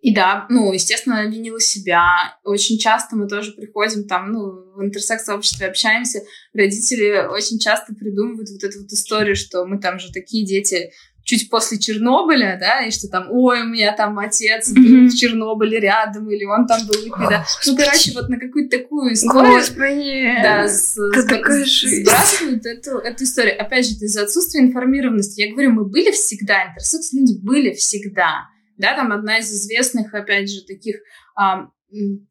[0.03, 2.39] и да, ну, естественно, она винила себя.
[2.45, 6.21] Очень часто мы тоже приходим там, ну, в интерсекс-сообществе общаемся.
[6.55, 10.93] Родители очень часто придумывают вот эту вот историю, что мы там же такие дети
[11.27, 15.09] чуть после Чернобыля, да, и что там, ой, у меня там отец mm-hmm.
[15.09, 17.45] в Чернобыле рядом, или он там был, когда...
[17.67, 19.55] Ну, короче, вот на какую-то такую историю...
[19.55, 23.61] Господи, да, с, сбрасывают эту, эту историю.
[23.61, 25.41] Опять же, из-за отсутствия информированности.
[25.41, 28.49] Я говорю, мы были всегда, интерсекс-люди были всегда.
[28.79, 30.97] Да, там одна из известных, опять же, таких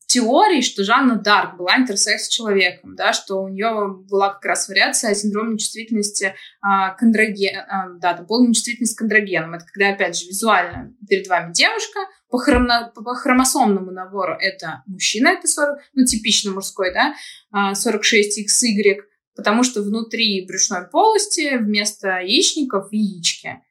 [0.07, 5.13] теорий, что Жанна Дарк была интерсекс человеком, да, что у нее была как раз вариация
[5.13, 9.55] синдрома нечувствительности а, к андроген, а, да, это полная нечувствительность к андрогенам.
[9.55, 11.99] Это когда, опять же, визуально перед вами девушка,
[12.29, 17.15] по, хромо, по хромосомному набору это мужчина, это 40, ну, типично мужской, да,
[17.53, 19.01] 46XY,
[19.35, 23.61] потому что внутри брюшной полости вместо яичников яички.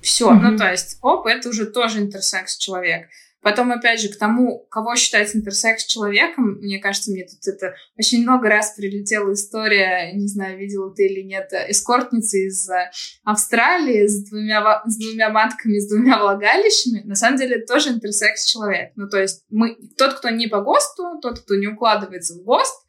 [0.00, 0.40] Все, mm-hmm.
[0.40, 3.08] ну, то есть, оп, это уже тоже интерсекс человек.
[3.46, 8.22] Потом, опять же, к тому, кого считать интерсекс человеком, мне кажется, мне тут это очень
[8.22, 12.90] много раз прилетела история, не знаю, видела ты или нет, эскортницы из э,
[13.22, 17.02] Австралии с двумя, с двумя матками, с двумя влагалищами.
[17.04, 18.90] На самом деле, тоже интерсекс человек.
[18.96, 22.85] Ну, то есть мы, тот, кто не по ГОСТу, тот, кто не укладывается в ГОСТ,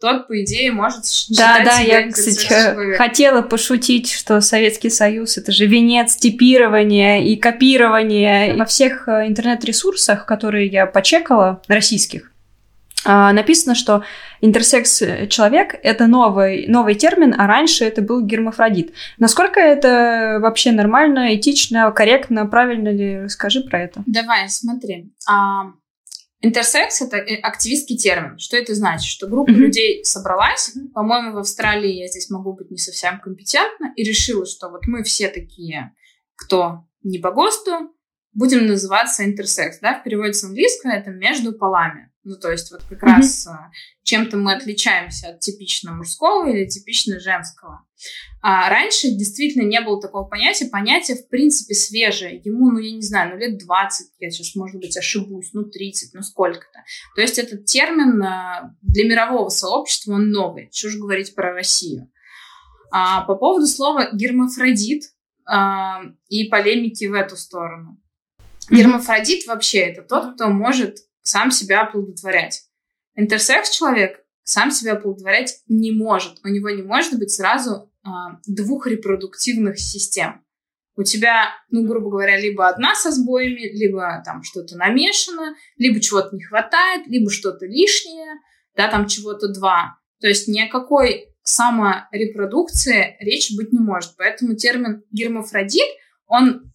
[0.00, 5.52] тот, по идее, может считать Да, да, я, кстати, хотела пошутить, что Советский Союз— это
[5.52, 8.56] же венец типирования и копирования.
[8.56, 12.32] Во всех э, интернет-ресурсах, которые я почекала, российских,
[13.04, 14.04] а, написано, что
[14.40, 18.92] интерсекс-человек— это новый, новый термин, а раньше это был гермафродит.
[19.18, 23.22] Насколько это вообще нормально, этично, корректно, правильно ли?
[23.22, 24.02] Расскажи про это.
[24.06, 25.12] Давай, смотри.
[25.28, 25.72] А,
[26.42, 28.38] Интерсекс— это э, активистский термин.
[28.38, 29.06] Что это значит?
[29.06, 29.54] Что группа mm-hmm.
[29.54, 30.88] людей собралась, mm-hmm.
[30.94, 35.02] по-моему, в Австралии я здесь могу быть не совсем компетентна, и решила, что вот мы
[35.02, 35.94] все такие
[36.40, 37.94] кто не по ГОСТу,
[38.32, 42.09] будем называться интерсекс, да, в переводе с английского это между полами.
[42.22, 43.16] Ну, то есть вот как mm-hmm.
[43.16, 43.70] раз а,
[44.02, 47.86] чем-то мы отличаемся от типично мужского или типично женского.
[48.42, 50.66] А раньше действительно не было такого понятия.
[50.66, 52.40] Понятие, в принципе, свежее.
[52.44, 56.12] Ему, ну, я не знаю, ну, лет 20, я сейчас, может быть, ошибусь, ну, 30,
[56.14, 56.84] ну, сколько-то.
[57.14, 60.68] То есть этот термин а, для мирового сообщества, он новый.
[60.72, 62.10] Что же говорить про Россию?
[62.90, 65.04] А, по поводу слова гермафродит
[65.46, 67.98] а, и полемики в эту сторону.
[68.70, 70.98] Гермафродит вообще это тот, кто может
[71.30, 72.64] сам себя оплодотворять.
[73.14, 76.40] Интерсекс человек сам себя оплодотворять не может.
[76.44, 80.44] У него не может быть сразу а, двух репродуктивных систем.
[80.96, 86.34] У тебя, ну, грубо говоря, либо одна со сбоями, либо там что-то намешано, либо чего-то
[86.34, 88.34] не хватает, либо что-то лишнее,
[88.76, 89.98] да, там чего-то два.
[90.20, 94.16] То есть ни о какой саморепродукции речи быть не может.
[94.18, 95.88] Поэтому термин гермафродит,
[96.26, 96.72] он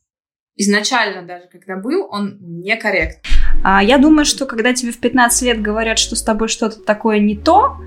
[0.55, 3.35] изначально даже, когда был, он некорректный.
[3.67, 7.17] А я думаю, что когда тебе в 15 лет говорят, что с тобой что-то такое
[7.17, 7.78] не то,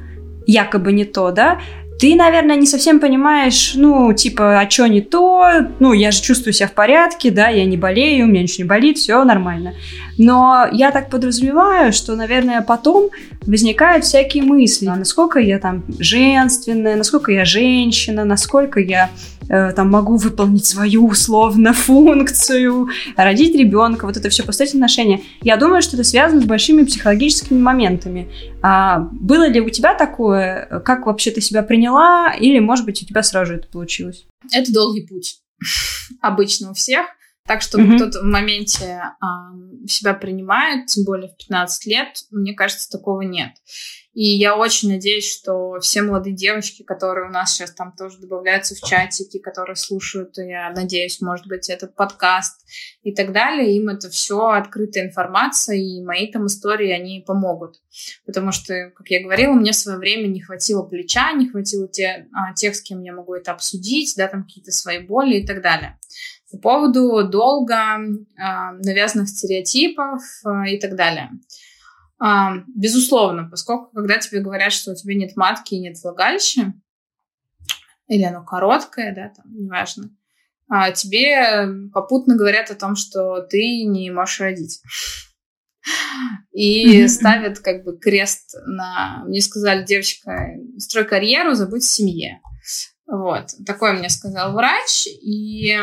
[0.45, 1.61] якобы не то, да,
[2.01, 6.53] ты, наверное, не совсем понимаешь, ну, типа, а что не то, ну, я же чувствую
[6.53, 9.75] себя в порядке, да, я не болею, у меня ничего не болит, все нормально.
[10.19, 13.11] Но я так подразумеваю, что, наверное, потом
[13.43, 19.11] возникают всякие мысли, а насколько я там женственная, насколько я женщина, насколько я
[19.49, 25.23] Э, там могу выполнить свою условно функцию, родить ребенка, вот это все, построить отношения.
[25.43, 28.29] Я думаю, что это связано с большими психологическими моментами.
[28.63, 30.83] А было ли у тебя такое?
[30.85, 32.35] Как вообще ты себя приняла?
[32.39, 34.27] Или, может быть, у тебя сразу же это получилось?
[34.53, 35.39] Это долгий путь.
[36.21, 37.07] Обычно у всех.
[37.49, 37.97] Так что mm-hmm.
[37.97, 43.53] кто-то в моменте э, себя принимает, тем более в 15 лет, мне кажется, такого нет.
[44.13, 48.75] И я очень надеюсь, что все молодые девочки, которые у нас сейчас там тоже добавляются
[48.75, 52.61] в чатики, которые слушают, я надеюсь, может быть, этот подкаст
[53.03, 57.77] и так далее, им это все открытая информация, и мои там истории, они помогут.
[58.27, 62.27] Потому что, как я говорила, мне в свое время не хватило плеча, не хватило те,
[62.33, 65.63] а, тех, с кем я могу это обсудить, да, там какие-то свои боли и так
[65.63, 65.98] далее.
[66.51, 67.99] По поводу долга,
[68.39, 71.31] а, навязанных стереотипов а, и так далее.
[72.19, 76.73] А, безусловно, поскольку когда тебе говорят, что у тебя нет матки и нет влагалища,
[78.07, 80.11] или оно короткое, да, там, неважно,
[80.95, 84.81] тебе попутно говорят о том, что ты не можешь родить.
[86.53, 89.25] И ставят как бы крест на...
[89.27, 92.41] Мне сказали, девочка, строй карьеру, забудь о семье.
[93.07, 93.47] Вот.
[93.67, 95.07] Такое мне сказал врач.
[95.07, 95.79] И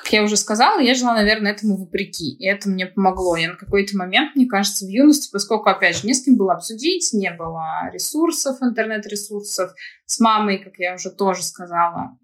[0.00, 2.34] как я уже сказала, я жила, наверное, этому вопреки.
[2.34, 3.36] И это мне помогло.
[3.36, 6.54] Я на какой-то момент, мне кажется, в юности, поскольку, опять же, не с кем было
[6.54, 9.72] обсудить, не было ресурсов, интернет-ресурсов.
[10.06, 12.18] С мамой, как я уже тоже сказала,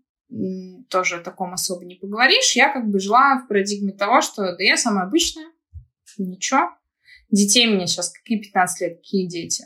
[0.88, 2.56] тоже о таком особо не поговоришь.
[2.56, 5.46] Я как бы жила в парадигме того, что да я самая обычная,
[6.18, 6.70] ничего.
[7.30, 9.64] Детей мне сейчас какие 15 лет, какие дети?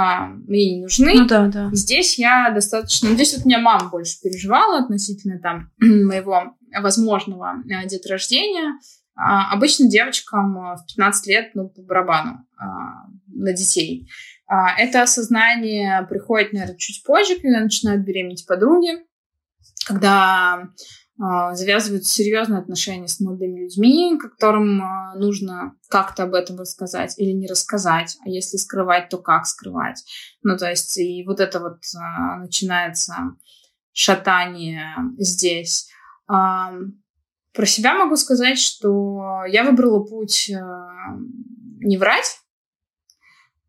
[0.00, 1.12] А, мне не нужны.
[1.14, 1.70] Ну да, да.
[1.72, 3.08] Здесь я достаточно...
[3.08, 8.78] Ну, здесь вот меня мама больше переживала относительно там моего возможного э, деторождения.
[9.16, 14.08] А, обычно девочкам э, в 15 лет, ну, по барабану а, на детей.
[14.46, 19.04] А, это осознание приходит, наверное, чуть позже, когда начинают беременеть подруги,
[19.84, 20.68] когда
[21.18, 24.80] завязываются серьезные отношения с молодыми людьми, которым
[25.16, 30.04] нужно как-то об этом рассказать или не рассказать, а если скрывать, то как скрывать.
[30.42, 31.80] Ну, то есть и вот это вот
[32.38, 33.14] начинается
[33.92, 35.90] шатание здесь.
[36.26, 40.52] Про себя могу сказать, что я выбрала путь
[41.80, 42.38] не врать.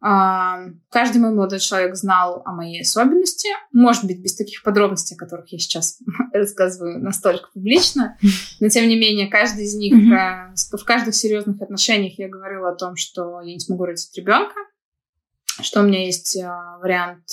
[0.02, 3.50] Каждый мой молодой человек знал о моей особенности.
[3.74, 6.00] Может быть, без таких подробностей, о которых я сейчас
[6.34, 8.18] рассказываю настолько публично.
[8.62, 10.78] Но, тем не менее, каждый из них, mm-hmm.
[10.78, 14.56] в каждых серьезных отношениях я говорила о том, что я не смогу родить ребенка,
[15.62, 16.50] что у меня есть э,
[16.82, 17.26] вариант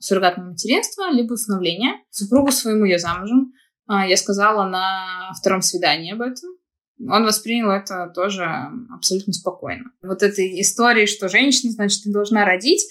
[0.00, 1.94] суррогатного материнства, либо усыновления.
[2.10, 3.52] Супругу своему я замужем.
[3.86, 6.50] А, я сказала на втором свидании об этом.
[7.08, 8.44] Он воспринял это тоже
[8.90, 9.90] абсолютно спокойно.
[10.02, 12.82] Вот этой истории, что женщина, значит, ты должна родить,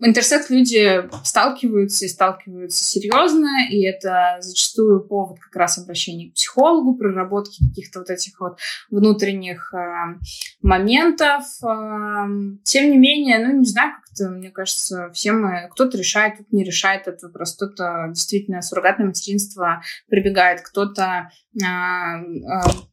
[0.00, 6.96] интерсекс люди сталкиваются и сталкиваются серьезно, и это зачастую повод как раз обращения к психологу,
[6.96, 8.58] проработки каких-то вот этих вот
[8.90, 10.18] внутренних э,
[10.60, 11.44] моментов.
[11.62, 12.26] Э,
[12.64, 16.64] тем не менее, ну, не знаю, как-то, мне кажется, все мы, кто-то решает, кто-то не
[16.64, 22.44] решает этот вопрос, кто-то действительно суррогатное материнство прибегает, кто-то э, э,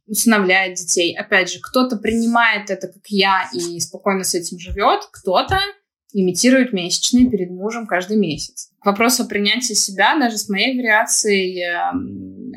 [0.07, 1.15] усыновляет детей.
[1.17, 5.59] Опять же, кто-то принимает это, как я, и спокойно с этим живет, кто-то
[6.13, 8.71] имитирует месячные перед мужем каждый месяц.
[8.83, 12.51] Вопрос о принятии себя, даже с моей вариацией, эм,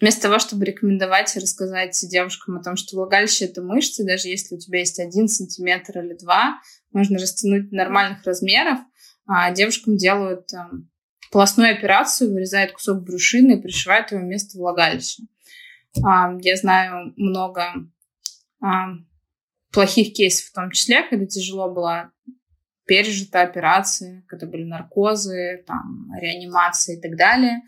[0.00, 4.56] вместо того, чтобы рекомендовать и рассказать девушкам о том, что влагалище— это мышцы, даже если
[4.56, 6.60] у тебя есть один сантиметр или два,
[6.92, 8.80] можно растянуть нормальных размеров,
[9.26, 10.90] а девушкам делают там,
[11.30, 15.22] полостную операцию, вырезают кусок брюшины и пришивают его вместо влагалища.
[16.04, 17.74] А, я знаю много
[18.60, 18.94] а,
[19.72, 22.10] плохих кейсов в том числе, когда тяжело была
[22.90, 27.62] пережита операция, когда были наркозы, там, реанимация и так далее,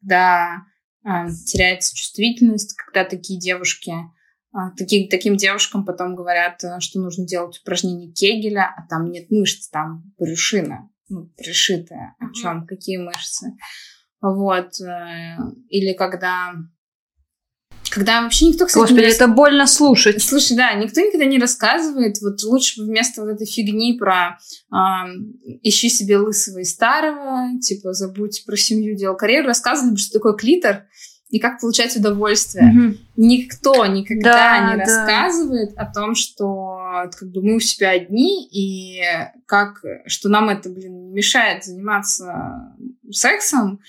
[0.00, 0.62] когда
[1.02, 3.92] а, теряется чувствительность, когда такие девушки,
[4.52, 9.32] а, такие, таким девушкам потом говорят, э, что нужно делать упражнение Кегеля, а там нет
[9.32, 12.14] мышц, там брюшина, ну, пришитая.
[12.20, 12.64] О чем?
[12.64, 13.56] Какие мышцы?
[14.20, 14.80] Вот.
[14.80, 15.38] Э,
[15.70, 16.52] или когда
[17.98, 19.10] когда вообще никто, кстати, Господи, не...
[19.10, 20.22] это больно слушать.
[20.22, 22.18] Слушай, да, никто никогда не рассказывает.
[22.22, 24.38] Вот лучше вместо вот этой фигни про
[24.70, 24.76] э,
[25.62, 30.84] ищи себе лысого и старого, типа забудь про семью, делал карьеру, рассказывали, что такое клитор
[31.28, 32.72] и как получать удовольствие.
[32.72, 32.98] Mm-hmm.
[33.16, 34.84] Никто никогда да, не да.
[34.84, 39.02] рассказывает о том, что как бы мы у себя одни, и
[39.46, 42.76] как, что нам это, блин, мешает заниматься
[43.10, 43.80] сексом,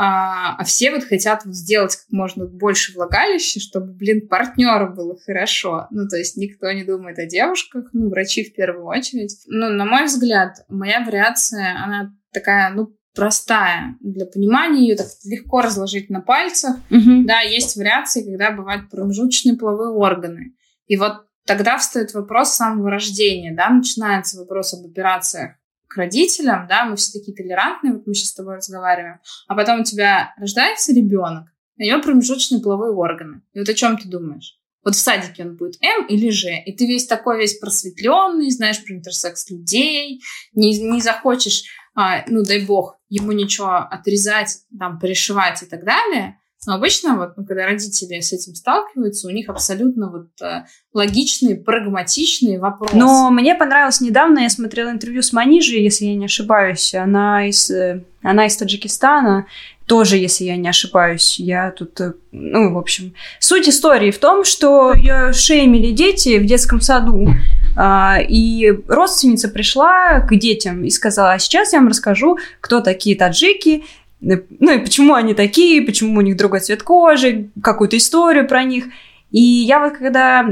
[0.00, 5.18] а, а все вот хотят вот сделать как можно больше влагалища, чтобы, блин, партнеру было
[5.18, 5.88] хорошо.
[5.90, 9.42] Ну, то есть никто не думает о девушках, ну, врачи в первую очередь.
[9.48, 15.62] Ну, на мой взгляд, моя вариация, она такая, ну, простая для понимания, ее так легко
[15.62, 16.76] разложить на пальцах.
[16.92, 17.24] Угу.
[17.26, 20.54] Да, есть вариации, когда бывают промежуточные половые органы.
[20.86, 25.57] И вот тогда встает вопрос самого рождения, да, начинается вопрос об операциях
[25.88, 29.80] к родителям, да, мы все такие толерантные, вот мы сейчас с тобой разговариваем, а потом
[29.80, 31.48] у тебя рождается ребенок,
[31.78, 33.42] у него промежуточные половые органы.
[33.54, 34.58] И вот о чем ты думаешь?
[34.84, 38.82] Вот в садике он будет М или Ж, и ты весь такой весь просветленный, знаешь
[38.84, 40.22] про интерсекс людей,
[40.54, 46.37] не, не захочешь, а, ну дай бог, ему ничего отрезать, там, пришивать и так далее,
[46.66, 51.56] но обычно, вот, ну, когда родители с этим сталкиваются, у них абсолютно вот э, логичный,
[51.56, 52.90] прагматичный вопрос.
[52.94, 56.94] Но мне понравилось недавно, я смотрела интервью с Манижей, если я не ошибаюсь.
[56.94, 59.46] Она из, э, она из Таджикистана,
[59.86, 61.38] тоже, если я не ошибаюсь.
[61.38, 63.14] Я тут, э, ну, в общем.
[63.38, 67.28] Суть истории в том, что ее шеймили дети в детском саду.
[67.76, 73.16] А, и родственница пришла к детям и сказала, а сейчас я вам расскажу, кто такие
[73.16, 73.84] таджики,
[74.20, 78.86] ну и почему они такие, почему у них другой цвет кожи, какую-то историю про них.
[79.30, 80.46] И я вот когда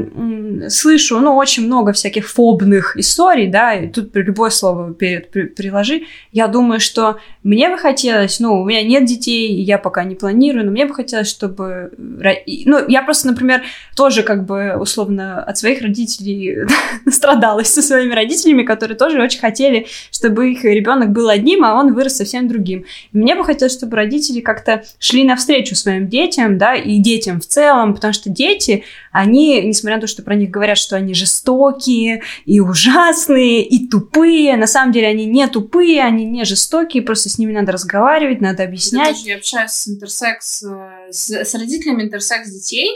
[0.68, 6.02] слышу, ну, очень много всяких фобных историй, да, и тут любое слово перед при, приложи,
[6.32, 10.66] я думаю, что мне бы хотелось, ну, у меня нет детей, я пока не планирую,
[10.66, 11.92] но мне бы хотелось, чтобы...
[11.96, 13.62] Ну, я просто, например,
[13.96, 16.66] тоже как бы условно от своих родителей
[17.10, 21.94] страдалась со своими родителями, которые тоже очень хотели, чтобы их ребенок был одним, а он
[21.94, 22.84] вырос совсем другим.
[23.12, 27.46] И мне бы хотелось, чтобы родители как-то шли навстречу своим детям, да, и детям в
[27.46, 31.14] целом, потому что дети дети, они, несмотря на то, что про них говорят, что они
[31.14, 37.28] жестокие и ужасные, и тупые, на самом деле они не тупые, они не жестокие, просто
[37.28, 39.08] с ними надо разговаривать, надо объяснять.
[39.08, 42.90] Я тоже я общаюсь с интерсекс, э, с, с родителями интерсекс детей,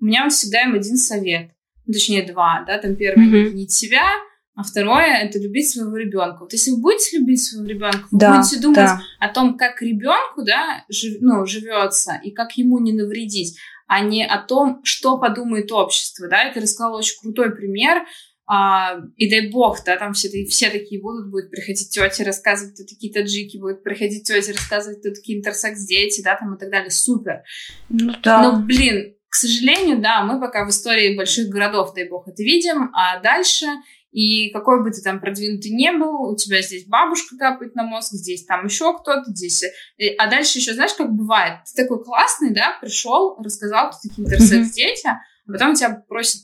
[0.00, 1.50] у меня всегда им один совет,
[1.86, 3.52] ну, точнее два, да, там первый mm-hmm.
[3.52, 4.04] не себя,
[4.56, 6.42] а второе это любить своего ребенка.
[6.42, 9.00] Вот если вы будете любить своего ребенка, вы да, будете думать да.
[9.18, 14.26] о том, как ребенку, да, жив, ну, живется и как ему не навредить а не
[14.26, 18.04] о том, что подумает общество, да, ты рассказала очень крутой пример,
[18.46, 22.84] а, и дай бог, да, там все, все такие будут, будет приходить тети рассказывать, кто
[22.84, 27.42] такие таджики, будет приходить тети рассказывать, кто такие интерсекс-дети, да, там и так далее, супер.
[27.88, 28.42] Ну, да.
[28.42, 32.90] Но, блин, к сожалению, да, мы пока в истории больших городов, дай бог, это видим,
[32.94, 33.66] а дальше
[34.14, 38.12] и какой бы ты там продвинутый не был, у тебя здесь бабушка капает на мозг,
[38.12, 39.64] здесь там еще кто-то, здесь...
[39.64, 44.24] Э, а дальше еще, знаешь, как бывает, ты такой классный, да, пришел, рассказал, кто такие
[44.24, 45.18] интерсекс-дети, а
[45.52, 46.42] потом тебя просят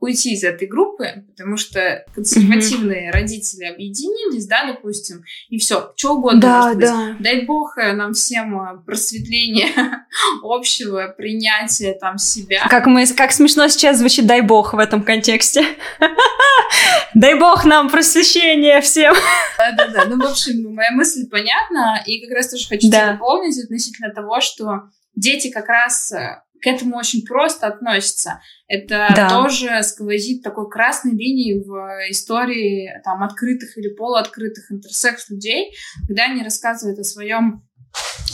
[0.00, 3.12] уйти из этой группы, потому что консервативные mm-hmm.
[3.12, 6.86] родители объединились, да, допустим, и все, что угодно да, может быть.
[6.86, 7.16] Да.
[7.18, 10.06] Дай бог э, нам всем э, просветления
[10.42, 12.66] общего, принятия там себя.
[12.68, 15.64] Как, мы, как смешно сейчас звучит «дай бог» в этом контексте.
[17.14, 19.14] Дай бог нам просвещения всем.
[19.58, 23.12] Да-да-да, ну, в общем, моя мысль понятна, и как раз тоже хочу да.
[23.12, 28.40] дополнить относительно того, что дети как раз э, к этому очень просто относятся.
[28.66, 29.28] Это да.
[29.28, 35.72] тоже сквозит такой красной линией в истории там открытых или полуоткрытых интерсекс людей,
[36.06, 37.68] когда они рассказывают о своем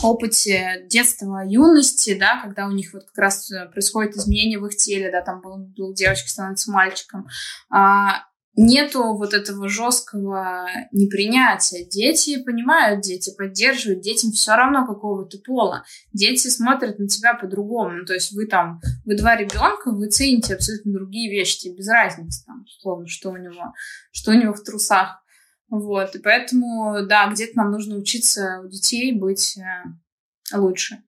[0.02, 5.10] опыте детства, юности, да, когда у них вот как раз происходит изменение в их теле,
[5.10, 7.26] да, там был, был девочка становится мальчиком,
[7.70, 8.24] а,
[8.56, 11.84] нету вот этого жесткого непринятия.
[11.84, 15.84] Дети понимают, дети поддерживают, детям все равно какого то пола.
[16.12, 17.98] Дети смотрят на тебя по-другому.
[17.98, 21.88] Ну, то есть вы там, вы два ребенка, вы цените абсолютно другие вещи, тебе без
[21.88, 23.72] разницы, там, условно, что у него,
[24.12, 25.20] что у него в трусах.
[25.68, 31.02] Вот, и поэтому, да, где-то нам нужно учиться у детей быть э, лучше.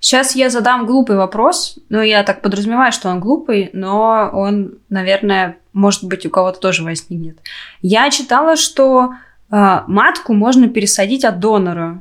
[0.00, 5.56] Сейчас я задам глупый вопрос, ну, я так подразумеваю, что он глупый, но он, наверное,
[5.72, 7.38] может быть, у кого-то тоже возникнет.
[7.82, 9.14] Я читала, что
[9.50, 12.00] э, матку можно пересадить от донора.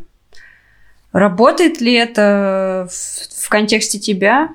[1.11, 4.49] Работает ли это в, в контексте тебя?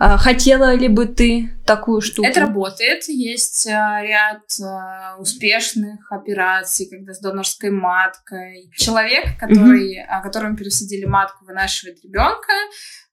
[0.00, 2.26] Э, хотела ли бы ты такую штуку?
[2.28, 3.08] Это работает.
[3.08, 8.70] Есть э, ряд э, успешных операций, когда с донорской маткой.
[8.76, 10.22] Человек, который, mm-hmm.
[10.22, 12.52] которому пересадили матку, вынашивает ребенка,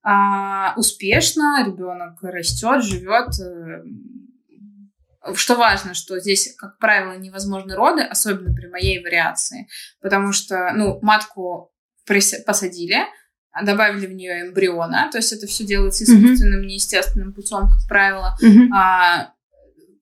[0.08, 3.30] а, успешно ребенок растет, живет
[5.34, 9.68] что важно, что здесь, как правило, невозможны роды, особенно при моей вариации,
[10.00, 11.74] потому что, ну, матку
[12.06, 12.98] посадили,
[13.64, 16.66] добавили в нее эмбриона, то есть это все делается искусственным, mm-hmm.
[16.66, 18.36] неестественным путем, как правило.
[18.42, 18.70] Mm-hmm.
[18.74, 19.32] А,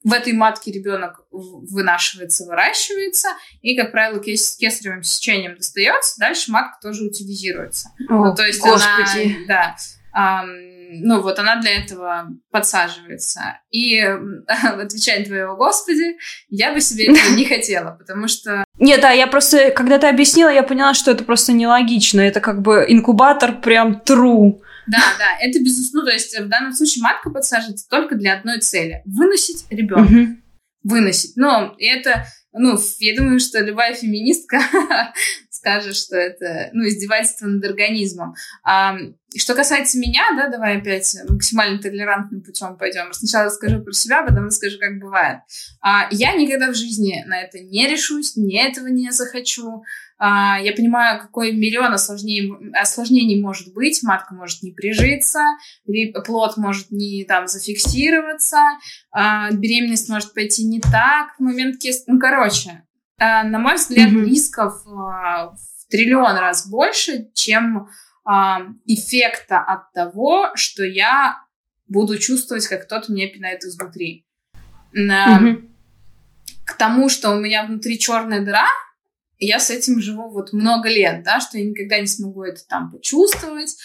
[0.04, 3.30] в этой матке ребенок вынашивается, выращивается,
[3.62, 7.90] и, как правило, кес- кесаревым сечением достается, дальше матка тоже утилизируется.
[8.10, 9.36] О, ну, то есть господи.
[9.38, 9.76] она, да,
[10.14, 13.60] ну вот она для этого подсаживается.
[13.72, 14.00] И
[14.48, 16.18] отвечая на твоего Господи,
[16.50, 18.64] я бы себе этого не хотела, потому что...
[18.80, 22.22] Нет, да, я просто, когда ты объяснила, я поняла, что это просто нелогично.
[22.22, 24.60] Это как бы инкубатор прям true.
[24.88, 26.02] Да, да, это безусловно.
[26.02, 30.12] Ну, то есть в данном случае матка подсаживается только для одной цели– выносить ребенка.
[30.12, 30.28] Угу.
[30.84, 31.38] Выносить.
[31.38, 34.60] Но это, ну, я думаю, что любая феминистка
[35.64, 38.36] скажет, что это, ну, издевательство над организмом.
[38.66, 38.98] А,
[39.36, 43.14] что касается меня, да, давай опять максимально толерантным путем пойдем.
[43.14, 45.40] Сначала скажу про себя, потом расскажу, как бывает.
[45.82, 49.84] А, я никогда в жизни на это не решусь, не этого не захочу.
[50.18, 54.04] А, я понимаю, какой миллион осложнений, осложнений может быть.
[54.04, 55.40] Матка может не прижиться,
[56.26, 58.60] плод может не там зафиксироваться,
[59.12, 62.04] а, беременность может пойти не так в момент кест...
[62.08, 62.84] Ну, короче,
[63.44, 64.26] на мой взгляд, mm-hmm.
[64.26, 67.88] рисков э, в триллион раз больше, чем
[68.26, 68.32] э,
[68.86, 71.38] эффекта от того, что я
[71.88, 74.26] буду чувствовать, как кто-то мне пинает изнутри.
[74.98, 75.70] Mm-hmm.
[76.66, 78.68] К тому, что у меня внутри черная дыра,
[79.40, 82.90] я с этим живу вот много лет, да, что я никогда не смогу это там
[82.92, 83.76] почувствовать,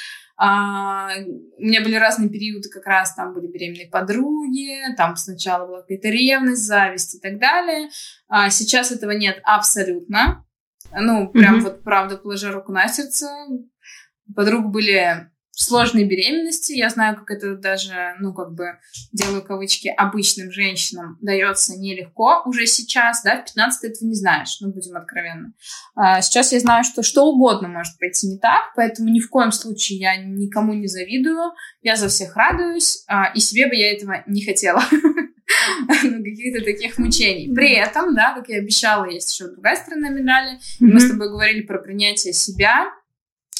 [0.40, 1.10] а,
[1.56, 6.08] у меня были разные периоды, как раз там были беременные подруги, там сначала была какая-то
[6.08, 7.88] ревность, зависть и так далее.
[8.28, 10.44] А сейчас этого нет абсолютно.
[10.92, 11.62] Ну, прям mm-hmm.
[11.62, 13.26] вот правда, положа руку на сердце.
[14.34, 16.72] Подруг были сложной беременности.
[16.72, 18.78] Я знаю, как это даже, ну, как бы,
[19.12, 24.58] делаю кавычки, обычным женщинам дается нелегко уже сейчас, да, в 15 ты этого не знаешь,
[24.60, 25.52] ну, будем откровенны.
[25.96, 29.50] А сейчас я знаю, что что угодно может пойти не так, поэтому ни в коем
[29.50, 31.52] случае я никому не завидую,
[31.82, 34.82] я за всех радуюсь, а, и себе бы я этого не хотела.
[35.88, 37.54] Каких-то таких мучений.
[37.54, 40.58] При этом, да, как я обещала, есть еще другая сторона медали.
[40.80, 42.92] Мы с тобой говорили про принятие себя.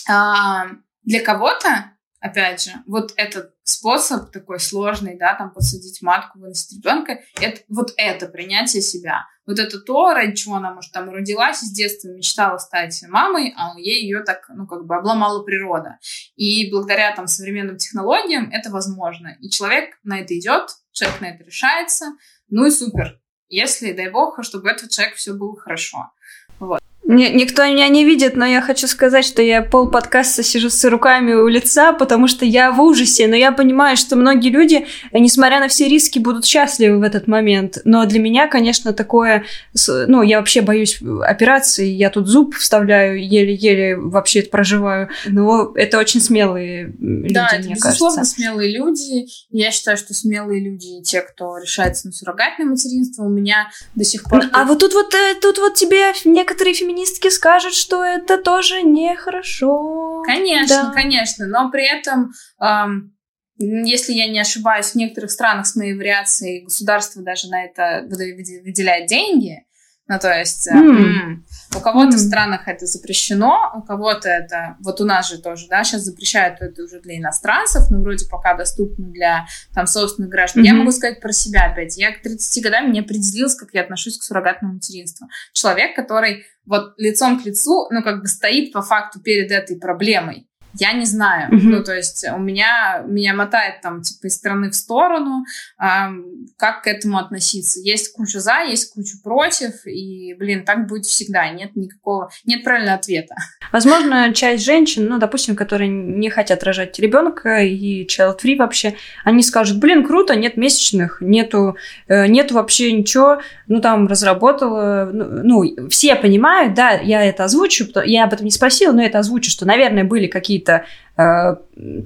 [0.08, 0.68] А,
[1.02, 7.20] для кого-то, опять же, вот этот способ такой сложный, да, там посадить матку, выносить ребенка,
[7.40, 9.26] это вот это принятие себя.
[9.46, 13.78] Вот это то, ради чего она, может, там родилась, с детства мечтала стать мамой, а
[13.78, 15.98] ей ее так, ну, как бы обломала природа.
[16.36, 19.36] И благодаря там современным технологиям это возможно.
[19.40, 20.68] И человек на это идет,
[20.98, 22.06] человек на это решается,
[22.48, 23.20] ну и супер.
[23.48, 26.10] Если, дай бог, чтобы этот человек все было хорошо.
[26.58, 26.82] Вот.
[27.10, 31.32] Никто меня не видит, но я хочу сказать, что я пол подкаста сижу с руками
[31.32, 35.68] у лица, потому что я в ужасе, но я понимаю, что многие люди, несмотря на
[35.68, 37.78] все риски, будут счастливы в этот момент.
[37.84, 39.46] Но для меня, конечно, такое...
[39.86, 45.08] Ну, я вообще боюсь операции, я тут зуб вставляю, еле-еле вообще это проживаю.
[45.26, 48.36] Но это очень смелые люди, да, это, мне безусловно, кажется.
[48.36, 49.26] смелые люди.
[49.48, 54.04] Я считаю, что смелые люди и те, кто решается на суррогатное материнство, у меня до
[54.04, 54.42] сих пор...
[54.52, 58.82] А вот тут вот, э, тут вот тебе некоторые феминисты феминистки скажут, что это тоже
[58.82, 60.22] нехорошо.
[60.24, 60.92] Конечно, да.
[60.92, 63.14] конечно, но при этом, эм,
[63.58, 69.06] если я не ошибаюсь, в некоторых странах с моей вариацией государство даже на это выделяет
[69.06, 69.64] деньги,
[70.06, 71.42] ну, то есть mm.
[71.76, 72.18] У кого-то mm.
[72.18, 76.60] в странах это запрещено, у кого-то это, вот у нас же тоже, да, сейчас запрещают
[76.60, 80.62] это уже для иностранцев, но вроде пока доступно для там собственных граждан.
[80.62, 80.66] Mm-hmm.
[80.66, 81.96] Я могу сказать про себя опять.
[81.98, 85.28] Я к 30 годам не определилась, как я отношусь к суррогатному материнству.
[85.52, 90.47] Человек, который вот лицом к лицу, ну, как бы стоит по факту перед этой проблемой.
[90.74, 91.50] Я не знаю.
[91.50, 91.60] Mm-hmm.
[91.62, 95.44] Ну, то есть у меня, меня мотает там, типа, из стороны в сторону.
[95.78, 96.10] А,
[96.56, 97.80] как к этому относиться?
[97.80, 99.86] Есть куча за, есть куча против.
[99.86, 101.48] И, блин, так будет всегда.
[101.50, 103.34] Нет никакого, нет правильного ответа.
[103.72, 108.94] Возможно, часть женщин, ну, допустим, которые не хотят рожать ребенка и child-free вообще,
[109.24, 115.42] они скажут, блин, круто, нет месячных, нету, э, нету вообще ничего, ну, там, разработала, ну,
[115.42, 119.50] ну, все понимают, да, я это озвучу, я об этом не спросила, но это озвучу,
[119.50, 120.26] что, наверное, были
[120.58, 120.84] какие-то
[121.16, 121.56] э,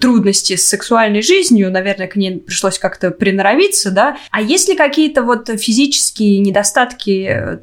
[0.01, 4.17] трудности с сексуальной жизнью, наверное, к ней пришлось как-то приноровиться, да.
[4.31, 7.61] А есть ли какие-то вот физические недостатки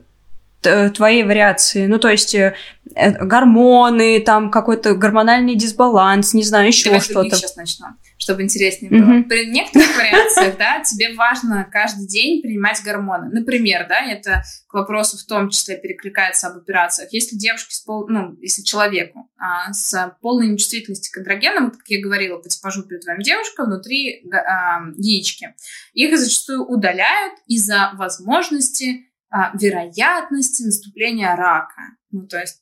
[0.63, 1.87] э, твоей вариации?
[1.87, 2.55] Ну, то есть э,
[2.95, 7.35] гормоны, там какой-то гормональный дисбаланс, не знаю, еще что-то.
[7.35, 7.87] сейчас начну
[8.29, 9.09] чтобы интереснее было.
[9.09, 9.23] Mm-hmm.
[9.23, 13.29] При некоторых вариациях, да, тебе важно каждый день принимать гормоны.
[13.31, 17.11] Например, да, это к вопросу в том числе перекликается об операциях.
[17.11, 22.03] Если девушке с пол, ну, если человеку а, с полной нечувствительностью к андрогенам, как я
[22.03, 25.55] говорила, по типажу перед вами девушка, внутри а, яички,
[25.93, 31.81] их зачастую удаляют из-за возможности а, вероятности наступления рака.
[32.11, 32.61] Ну, то есть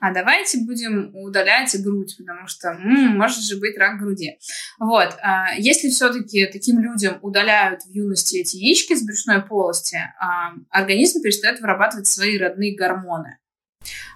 [0.00, 4.38] а давайте будем удалять грудь, потому что м-м, может же быть рак груди.
[4.78, 5.16] Вот.
[5.22, 11.22] А если все-таки таким людям удаляют в юности эти яички с брюшной полости, а, организм
[11.22, 13.38] перестает вырабатывать свои родные гормоны.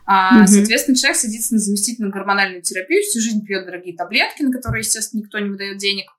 [0.07, 4.53] А, mm Соответственно, человек садится на заместительную гормональную терапию, всю жизнь пьет дорогие таблетки, на
[4.53, 6.11] которые, естественно, никто не выдает денег.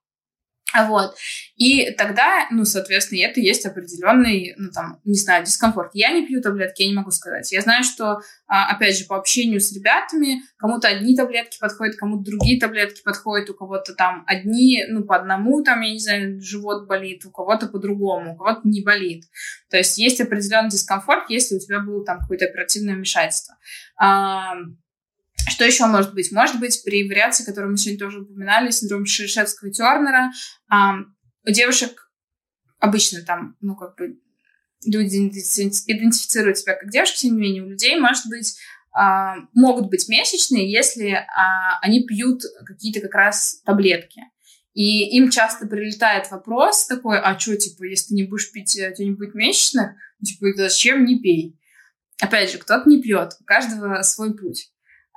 [0.88, 1.16] Вот.
[1.56, 5.92] И тогда, ну, соответственно, это есть определенный, ну, там, не знаю, дискомфорт.
[5.94, 7.52] Я не пью таблетки, я не могу сказать.
[7.52, 12.24] Я знаю, что, а, опять же, по общению с ребятами, кому-то одни таблетки подходят, кому-то
[12.24, 16.88] другие таблетки подходят, у кого-то там одни, ну, по одному, там, я не знаю, живот
[16.88, 19.26] болит, у кого-то по-другому, у кого-то не болит.
[19.70, 23.56] То есть есть определенный дискомфорт, если у тебя было там какое-то оперативное вмешательство.
[25.48, 26.32] Что еще может быть?
[26.32, 30.32] Может быть, при вариации, которую мы сегодня тоже упоминали, синдром Шишевского Тернера,
[30.70, 32.12] у девушек
[32.80, 34.20] обычно там, ну, как бы,
[34.86, 38.58] люди идентифицируют себя как девушки, тем не менее, у людей, может быть,
[38.92, 44.22] а, могут быть месячные, если а, они пьют какие-то как раз таблетки.
[44.74, 48.96] И им часто прилетает вопрос такой, а что, типа, если ты не будешь пить, у
[48.96, 49.92] тебя не будет месячных?
[50.24, 51.60] Типа, зачем не пей?
[52.22, 54.72] Опять же, кто-то не пьет, у каждого свой путь.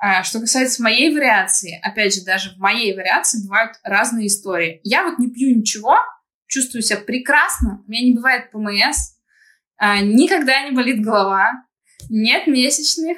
[0.05, 4.81] А, что касается моей вариации, опять же, даже в моей вариации бывают разные истории.
[4.83, 5.97] Я вот не пью ничего,
[6.49, 9.13] чувствую себя прекрасно, у меня не бывает ПМС,
[9.77, 11.53] а, никогда не болит голова,
[12.11, 13.17] нет месячных,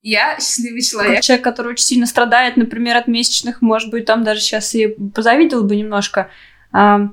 [0.00, 1.16] я счастливый человек.
[1.16, 4.86] Как человек, который очень сильно страдает, например, от месячных, может быть, там даже сейчас и
[4.86, 6.30] позавидел бы немножко.
[6.70, 7.08] А,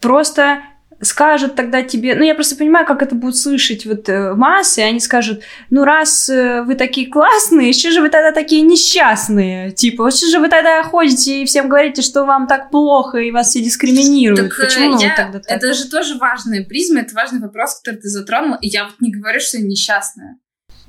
[0.00, 0.64] просто
[1.00, 5.00] скажут тогда тебе, ну я просто понимаю, как это будут слышать вот э, массы, они
[5.00, 10.26] скажут, ну раз э, вы такие классные, что же вы тогда такие несчастные, типа, что
[10.26, 14.50] же вы тогда ходите и всем говорите, что вам так плохо и вас все дискриминируют,
[14.50, 15.50] так, почему я, тогда так?
[15.50, 19.12] Это же тоже важная призма, это важный вопрос, который ты затронул, и я вот не
[19.12, 20.38] говорю, что я несчастная.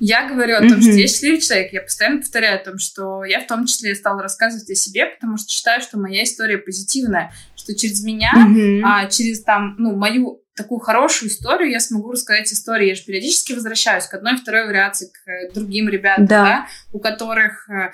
[0.02, 0.80] Я говорю о том, mm-hmm.
[0.80, 1.74] что я счастливый человек.
[1.74, 5.36] Я постоянно повторяю о том, что я в том числе стала рассказывать о себе, потому
[5.36, 8.80] что считаю, что моя история позитивная, что через меня, mm-hmm.
[8.84, 12.88] а, через там, ну, мою такую хорошую историю, я смогу рассказать истории.
[12.88, 16.44] Я же периодически возвращаюсь к одной, второй вариации, к э, другим ребятам, да.
[16.44, 17.90] Да, у которых э, э,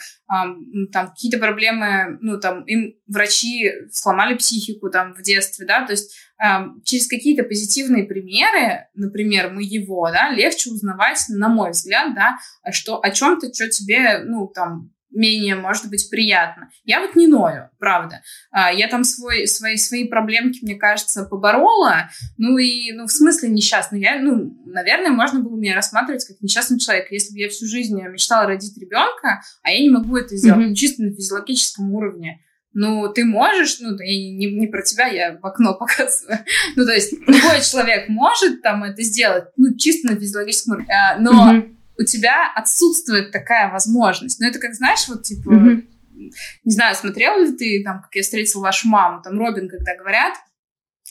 [0.92, 6.16] там какие-то проблемы, ну, там, им врачи сломали психику там в детстве, да, то есть
[6.42, 6.46] э,
[6.84, 12.36] через какие-то позитивные примеры, например, моего, да, легче узнавать, на мой взгляд, да,
[12.72, 16.70] что о чем-то, что тебе, ну, там, менее, может быть, приятно.
[16.84, 18.22] Я вот не ною, правда.
[18.50, 22.10] А, я там свой, свои, свои проблемки, мне кажется, поборола.
[22.36, 24.00] Ну и, ну, в смысле несчастный.
[24.00, 27.10] Я, ну, наверное, можно было меня рассматривать как несчастный человек.
[27.10, 30.74] Если бы я всю жизнь мечтала родить ребенка, а я не могу это сделать, mm-hmm.
[30.74, 32.40] чисто на физиологическом уровне.
[32.78, 36.40] Ну, ты можешь, ну, я не, не про тебя, я в окно показываю.
[36.76, 40.92] Ну, то есть, любой человек может там это сделать, ну, чисто на физиологическом уровне.
[40.92, 44.40] А, но mm-hmm у тебя отсутствует такая возможность.
[44.40, 45.82] Но это как, знаешь, вот типа, mm-hmm.
[46.64, 50.34] не знаю, смотрел ли ты, там, как я встретил вашу маму, там, Робин, когда говорят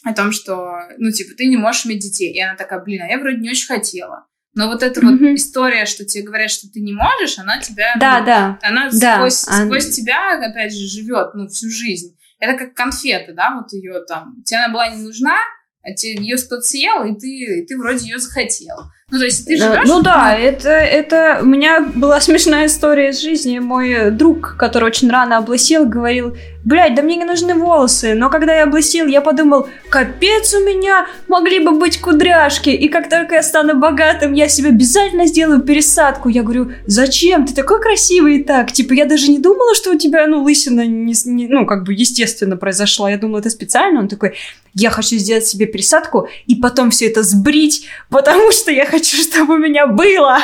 [0.03, 2.33] о том, что, ну, типа, ты не можешь иметь детей.
[2.33, 4.27] И она такая, блин, а я вроде не очень хотела.
[4.53, 5.17] Но вот эта mm-hmm.
[5.17, 7.95] вот история, что тебе говорят, что ты не можешь, она тебя...
[7.99, 8.59] Да, ну, да.
[8.61, 9.15] Она да.
[9.15, 9.65] Сквозь, а...
[9.65, 12.17] сквозь тебя, опять же, живет, ну, всю жизнь.
[12.39, 14.41] Это как конфеты, да, вот ее там...
[14.43, 15.37] Тебе она была не нужна,
[15.81, 18.77] а тебе ее кто-то съел, и ты, и ты вроде ее захотел.
[19.11, 19.87] Ну, то есть ты живешь...
[19.87, 21.39] Ну да, это, это...
[21.43, 23.59] У меня была смешная история из жизни.
[23.59, 28.15] Мой друг, который очень рано облысел, говорил, блядь, да мне не нужны волосы.
[28.15, 32.71] Но когда я облысел, я подумал, капец у меня, могли бы быть кудряшки.
[32.71, 36.27] И как только я стану богатым, я себе обязательно сделаю пересадку.
[36.27, 37.45] Я говорю, зачем?
[37.45, 38.71] Ты такой красивый и так.
[38.71, 41.93] Типа, я даже не думала, что у тебя, ну, лысина, не, не, ну, как бы
[41.93, 43.11] естественно произошла.
[43.11, 43.99] Я думала, это специально.
[43.99, 44.33] Он такой,
[44.73, 49.55] я хочу сделать себе пересадку и потом все это сбрить, потому что я хочу, чтобы
[49.55, 50.37] у меня было.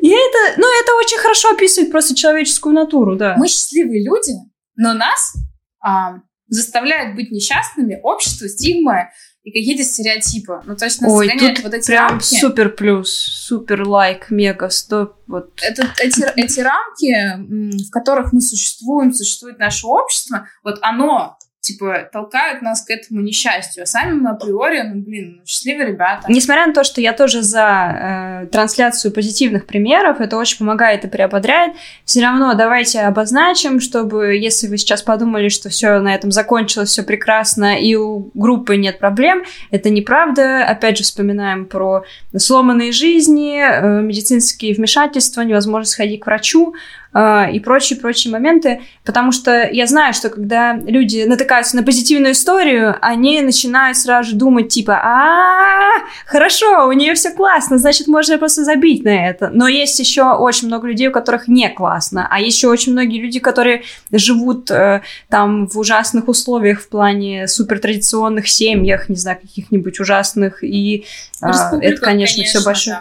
[0.00, 3.36] И это, ну, это очень хорошо описывает просто человеческую натуру, да.
[3.36, 4.32] Мы счастливые люди,
[4.74, 5.34] но нас
[5.80, 9.10] а, заставляют быть несчастными общество, стигма
[9.44, 10.60] и какие-то стереотипы.
[10.64, 12.40] Ну, то есть нас Ой, тут вот эти прям рамки.
[12.40, 15.52] супер плюс, супер лайк, мега, стоп, вот.
[15.62, 22.62] Это, эти, эти рамки, в которых мы существуем, существует наше общество, вот оно типа, толкают
[22.62, 23.82] нас к этому несчастью.
[23.82, 26.26] А сами мы априори, ну, блин, ну, счастливые ребята.
[26.28, 31.08] Несмотря на то, что я тоже за э, трансляцию позитивных примеров, это очень помогает и
[31.08, 36.90] приободряет, все равно давайте обозначим, чтобы, если вы сейчас подумали, что все на этом закончилось,
[36.90, 40.64] все прекрасно, и у группы нет проблем, это неправда.
[40.64, 42.04] Опять же, вспоминаем про
[42.36, 46.74] сломанные жизни, э, медицинские вмешательства, невозможность сходить к врачу,
[47.16, 53.40] и прочие-прочие моменты, потому что я знаю, что когда люди натыкаются на позитивную историю, они
[53.40, 59.04] начинают сразу же думать, типа, а хорошо, у нее все классно, значит, можно просто забить
[59.04, 59.48] на это.
[59.52, 63.38] Но есть еще очень много людей, у которых не классно, а еще очень многие люди,
[63.38, 70.62] которые живут э, там в ужасных условиях в плане супертрадиционных семьях, не знаю, каких-нибудь ужасных,
[70.62, 71.06] и
[71.42, 71.46] э,
[71.80, 73.00] это, конечно, все большое.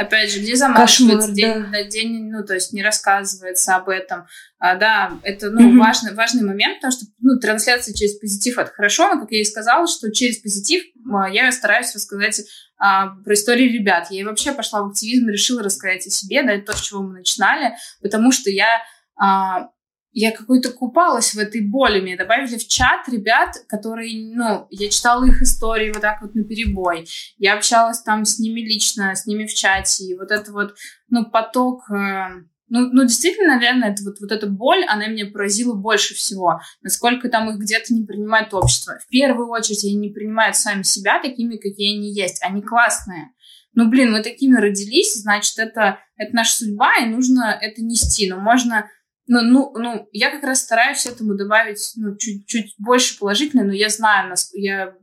[0.00, 1.68] Опять же, где замалчивается Кошмар, день да.
[1.68, 4.26] на день, ну, то есть не рассказывается об этом.
[4.58, 5.78] А, да, это, ну, Мгм.
[5.78, 9.44] важный, важный момент, потому что, ну, трансляция через позитив— это хорошо, но, как я и
[9.44, 10.82] сказала, что через позитив
[11.12, 12.40] а, я стараюсь рассказать
[12.78, 14.06] а, про истории ребят.
[14.10, 17.18] Я вообще пошла в активизм решила рассказать о себе, да, это то, с чего мы
[17.18, 18.80] начинали, потому что я
[19.20, 19.68] а,
[20.12, 22.00] я какой-то купалась в этой боли.
[22.00, 26.44] Мне добавили в чат ребят, которые, ну, я читала их истории вот так вот на
[26.44, 27.06] перебой.
[27.38, 30.04] Я общалась там с ними лично, с ними в чате.
[30.04, 30.74] И вот это вот,
[31.08, 31.90] ну, поток...
[31.90, 36.60] э, ну, ну, действительно, наверное, это вот, вот эта боль, она меня поразила больше всего.
[36.82, 38.98] Насколько там их где-то не принимает общество.
[39.04, 42.42] В первую очередь, они не принимают сами себя такими, какие они есть.
[42.42, 43.30] Они классные.
[43.74, 48.28] Ну, блин, мы такими родились, значит, это, это наша судьба, и нужно это нести.
[48.28, 48.88] Но можно
[49.30, 53.88] ну, ну, ну, я как раз стараюсь этому добавить ну, чуть-чуть больше положительно, но я
[53.88, 54.96] знаю, нас, я,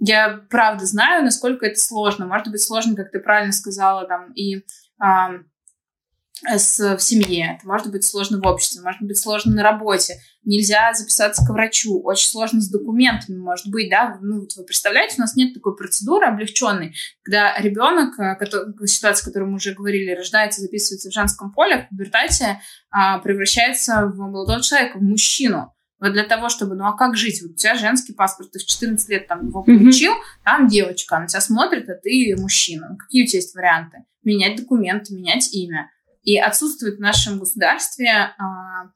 [0.00, 2.26] я правда знаю, насколько это сложно.
[2.26, 4.64] Может быть, сложно, как ты правильно сказала, там, и
[4.98, 5.34] а,
[6.44, 10.92] с, в семье, это может быть сложно в обществе, может быть сложно на работе, нельзя
[10.92, 15.20] записаться к врачу, очень сложно с документами, может быть, да, ну, вот вы представляете, у
[15.22, 20.60] нас нет такой процедуры облегченной, когда ребенок, который, ситуация, о которой мы уже говорили, рождается,
[20.60, 22.60] записывается в женском поле, в пубертате
[22.90, 25.72] а, превращается в молодого человека, в мужчину.
[25.98, 27.40] Вот для того, чтобы, ну а как жить?
[27.40, 30.44] Вот у тебя женский паспорт, ты в 14 лет там его получил, mm-hmm.
[30.44, 32.88] там девочка, она тебя смотрит, а ты мужчина.
[32.90, 34.04] Ну, какие у тебя есть варианты?
[34.22, 35.90] Менять документы, менять имя.
[36.26, 38.90] И отсутствует в нашем государстве а,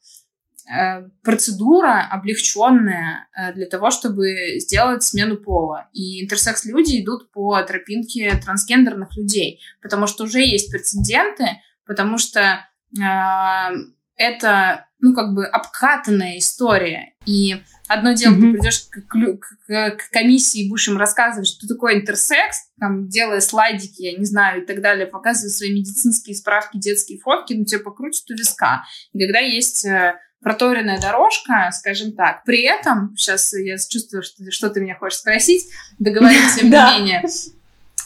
[0.68, 5.88] а, процедура облегченная а, для того, чтобы сделать смену пола.
[5.92, 11.46] И интерсекс-люди идут по тропинке трансгендерных людей, потому что уже есть прецеденты,
[11.86, 12.66] потому что
[13.00, 13.70] а,
[14.16, 17.14] это, ну, как бы обкатанная история.
[17.26, 17.54] И
[17.88, 18.40] одно дело, mm-hmm.
[18.40, 23.40] ты придешь к, к, к комиссии и будешь им рассказывать, что такое интерсекс, там, делая
[23.40, 27.80] слайдики, я не знаю, и так далее, показывая свои медицинские справки, детские фотки, ну, тебе
[27.80, 28.84] покрутят у виска.
[29.12, 34.70] И когда есть э, проторенная дорожка, скажем так, при этом, сейчас я чувствую, что, что
[34.70, 35.66] ты меня хочешь спросить,
[35.98, 37.22] договорить, тем не менее,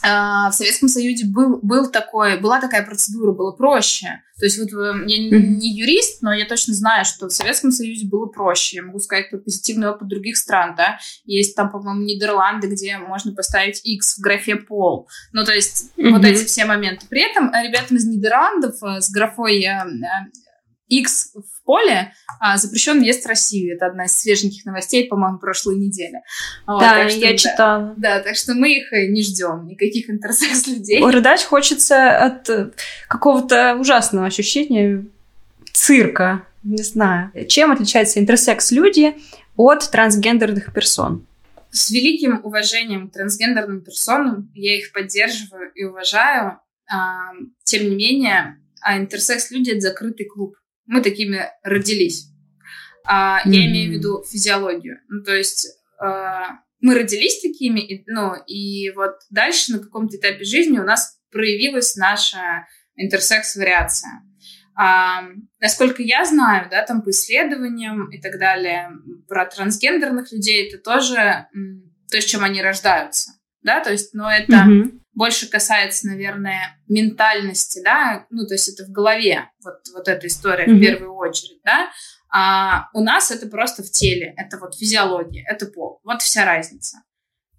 [0.05, 4.21] в Советском Союзе был, был такой, была такая процедура, было проще.
[4.37, 4.69] То есть вот
[5.07, 8.77] я не юрист, но я точно знаю, что в Советском Союзе было проще.
[8.77, 10.99] Я могу сказать про позитивный опыт других стран, да.
[11.23, 15.07] Есть там, по-моему, Нидерланды, где можно поставить X в графе пол.
[15.31, 16.09] Ну, то есть mm-hmm.
[16.11, 17.05] вот эти все моменты.
[17.09, 19.65] При этом ребятам из Нидерландов с графой
[20.89, 21.33] X
[21.65, 23.75] поле а, запрещен въезд в Россию.
[23.75, 26.21] Это одна из свеженьких новостей, по-моему, прошлой недели.
[26.65, 27.93] Вот, да, что, я да, читала.
[27.97, 31.03] Да, так что мы их не ждем, никаких интерсекс-людей.
[31.11, 32.49] Рыдать хочется от
[33.07, 35.05] какого-то ужасного ощущения
[35.73, 37.31] цирка, не знаю.
[37.47, 39.15] Чем отличаются интерсекс-люди
[39.57, 41.25] от трансгендерных персон?
[41.71, 46.59] С великим уважением к трансгендерным персонам я их поддерживаю и уважаю.
[47.65, 50.55] Тем не менее, а интерсекс-люди— это закрытый клуб
[50.85, 52.27] мы такими родились.
[53.05, 53.51] А, mm-hmm.
[53.51, 54.99] Я имею в виду физиологию.
[55.09, 55.67] Ну, то есть,
[55.99, 61.19] а, мы родились такими, и, ну, и вот дальше на каком-то этапе жизни у нас
[61.31, 64.23] проявилась наша интерсекс-вариация.
[64.77, 65.23] А,
[65.59, 68.91] насколько я знаю, да, там по исследованиям и так далее,
[69.27, 71.47] про трансгендерных людей это тоже
[72.11, 73.31] то, с чем они рождаются,
[73.61, 74.99] да, то есть, но это mm-hmm.
[75.15, 80.65] Больше касается, наверное, ментальности, да, ну, то есть это в голове, вот, вот эта история
[80.65, 80.77] mm-hmm.
[80.77, 81.89] в первую очередь, да,
[82.29, 86.97] а у нас это просто в теле, это вот физиология, это пол, вот вся разница.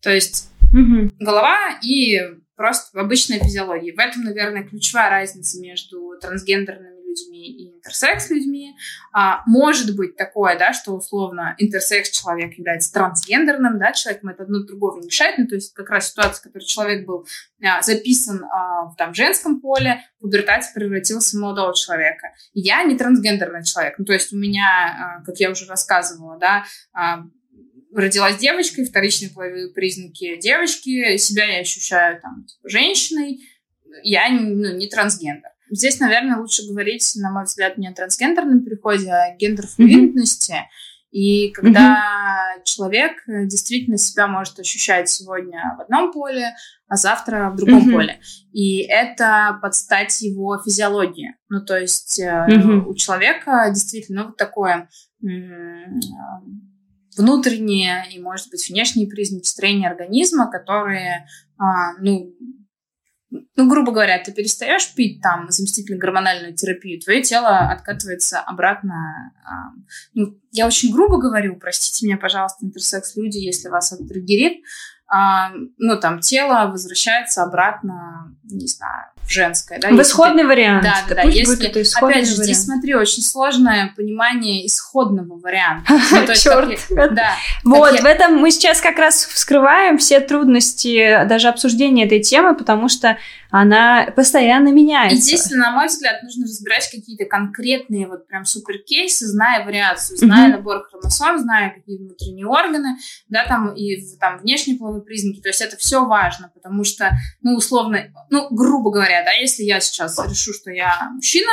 [0.03, 1.17] То есть mm-hmm.
[1.19, 2.21] голова и
[2.57, 3.95] просто обычная физиология.
[3.95, 8.77] В этом, наверное, ключевая разница между трансгендерными людьми и интерсекс-людьми.
[9.13, 15.01] А, может быть такое, да, что условно интерсекс-человек является трансгендерным, да, человеком это одно другого
[15.01, 17.27] не мешает, ну, то есть как раз ситуация, в которой человек был
[17.63, 22.35] а, записан а, в там женском поле, в пубертате превратился в молодого человека.
[22.53, 26.65] Я не трансгендерный человек, ну, то есть у меня, а, как я уже рассказывала, да,
[26.93, 27.25] а,
[27.95, 33.41] родилась девочкой, вторичные половые признаки девочки, себя я ощущаю там типа, женщиной,
[34.03, 35.51] я ну, не трансгендер.
[35.71, 40.53] Здесь, наверное, лучше говорить, на мой взгляд, не о трансгендерном переходе, а о гендерфлюидности.
[40.53, 41.11] Mm-hmm.
[41.13, 42.65] И когда mm-hmm.
[42.65, 46.55] человек действительно себя может ощущать сегодня в одном поле,
[46.89, 47.93] а завтра в другом mm-hmm.
[47.93, 48.21] поле.
[48.53, 51.35] И это под стать его физиологии.
[51.49, 52.85] Ну, то есть mm-hmm.
[52.87, 54.89] у человека действительно ну, вот такое
[57.17, 61.27] внутренние и, может быть, внешние признаки строения организма, которые,
[61.59, 62.35] а, ну,
[63.31, 69.33] ну, грубо говоря, ты перестаешь пить там заместительную гормональную терапию, твое тело откатывается обратно.
[69.45, 69.73] А,
[70.15, 74.63] ну, я очень грубо говорю, простите меня, пожалуйста, интерсекс-люди, если вас это триггерит,
[75.09, 79.79] а, ну, там, тело возвращается обратно, не знаю, в женское.
[79.79, 80.49] Да, в исходный ты...
[80.49, 80.83] вариант.
[80.83, 81.23] Да, да, да.
[81.23, 82.45] Пусть если, будет это исходный опять же, вариант.
[82.45, 85.93] здесь, смотри, очень сложное понимание исходного варианта.
[86.27, 86.81] Ну, Черт.
[87.65, 92.89] Вот, в этом мы сейчас как раз вскрываем все трудности даже обсуждения этой темы, потому
[92.89, 93.19] что
[93.51, 95.17] она постоянно меняется.
[95.17, 100.49] Единственное, на мой взгляд, нужно разбирать какие-то конкретные вот прям супер кейсы, зная вариацию, зная
[100.49, 100.57] mm-hmm.
[100.57, 102.97] набор хромосом, зная какие внутренние органы,
[103.29, 105.41] да, там и там внешние половые признаки.
[105.41, 107.11] То есть это все важно, потому что,
[107.43, 111.51] ну, условно, ну, грубо говоря, да, если я сейчас решу, что я мужчина,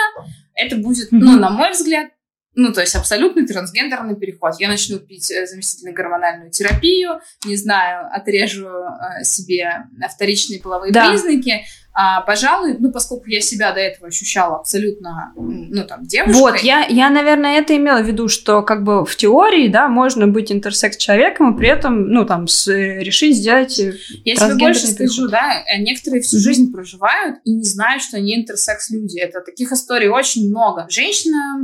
[0.55, 1.19] это будет, mm-hmm.
[1.19, 2.09] ну, на мой взгляд,
[2.55, 4.53] ну, то есть абсолютный трансгендерный переход.
[4.59, 11.09] Я начну пить э, заместительную гормональную терапию, не знаю, отрежу э, себе вторичные половые да.
[11.09, 16.39] признаки, а, пожалуй, ну, поскольку я себя до этого ощущала абсолютно, ну, там, девушкой.
[16.39, 20.27] Вот, я, я, наверное, это имела в виду, что, как бы, в теории, да, можно
[20.27, 23.77] быть интерсекс-человеком и при этом, ну, там, с, решить сделать
[24.25, 28.35] Я тебе больше скажу, да, э, некоторые всю жизнь проживают и не знают, что они
[28.35, 29.19] интерсекс-люди.
[29.19, 30.87] Это таких историй очень много.
[30.89, 31.57] Женщина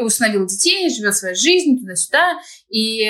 [0.00, 2.38] установила детей, живет своей жизнью, туда-сюда,
[2.68, 3.08] и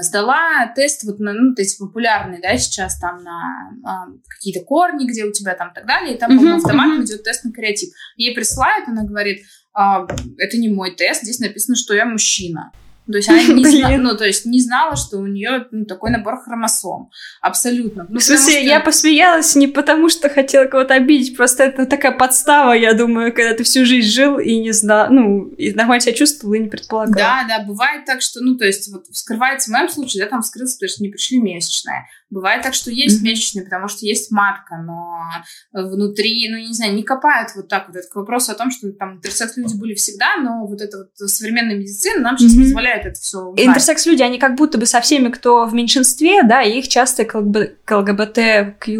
[0.00, 5.24] сдала тест вот на, ну, эти популярные, да, сейчас там на а, какие-то корни, где
[5.24, 7.90] у тебя там так далее, и там, по-моему, автоматом идет тест на креатив.
[8.16, 10.06] Ей присылают, она говорит, а,
[10.38, 12.72] это не мой тест, здесь написано, что я мужчина.
[13.06, 13.98] То есть она не, зна...
[13.98, 17.10] ну, то есть не знала, что у нее ну, такой набор хромосом.
[17.42, 18.06] Абсолютно.
[18.08, 18.62] Ну, в смысле, что...
[18.62, 23.54] я посмеялась не потому, что хотела кого-то обидеть, просто это такая подстава, я думаю, когда
[23.54, 27.14] ты всю жизнь жил и не знал, ну, и нормально себя чувствовал и не предполагал.
[27.14, 30.40] Да, да, бывает так, что, ну, то есть вот вскрывается в моем случае, да, там
[30.40, 32.06] вскрылся, то есть не пришли месячные.
[32.30, 33.24] Бывает так, что есть mm-hmm.
[33.24, 35.28] месячные, потому что есть матка, но
[35.72, 37.96] внутри, ну, не знаю, не копают вот так вот.
[37.96, 41.76] Это к вопросу о том, что там интерсекс-люди были всегда, но вот эта вот современная
[41.76, 42.62] медицина нам сейчас mm-hmm.
[42.62, 43.52] позволяет это все.
[43.56, 47.34] Интерсекс-люди, они как будто бы со всеми, кто в меньшинстве, да, и их часто к,
[47.34, 48.98] ЛГБТQ+,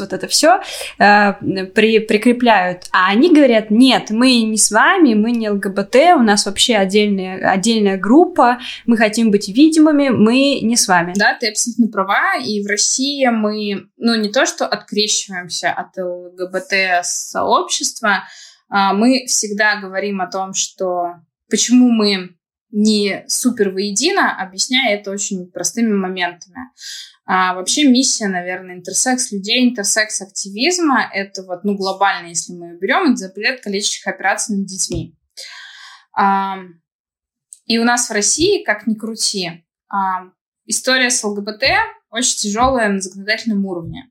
[0.00, 0.60] вот это все
[0.98, 1.32] э,
[1.74, 2.84] при, прикрепляют.
[2.92, 7.50] А они говорят, нет, мы не с вами, мы не ЛГБТ, у нас вообще отдельная,
[7.50, 11.12] отдельная группа, мы хотим быть видимыми, мы не с вами.
[11.16, 18.24] Да, ты абсолютно права, и в России мы, ну, не то, что открещиваемся от ЛГБТ-сообщества,
[18.68, 21.14] а мы всегда говорим о том, что
[21.48, 22.36] почему мы
[22.70, 26.70] не супер воедино, объясняя это очень простыми моментами.
[27.24, 32.78] А вообще миссия, наверное, интерсекс людей, интерсекс активизма, это вот, ну, глобально, если мы ее
[32.78, 35.16] берем, это запрет калечащих операций над детьми.
[36.16, 36.58] А,
[37.66, 40.30] и у нас в России, как ни крути, а,
[40.66, 41.64] история с ЛГБТ
[42.10, 44.10] очень тяжелая на законодательном уровне.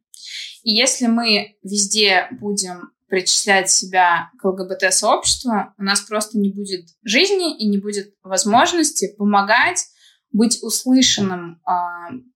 [0.63, 7.57] И если мы везде будем причислять себя к ЛГБТ-сообществу, у нас просто не будет жизни
[7.57, 9.85] и не будет возможности помогать
[10.33, 11.71] быть услышанным э,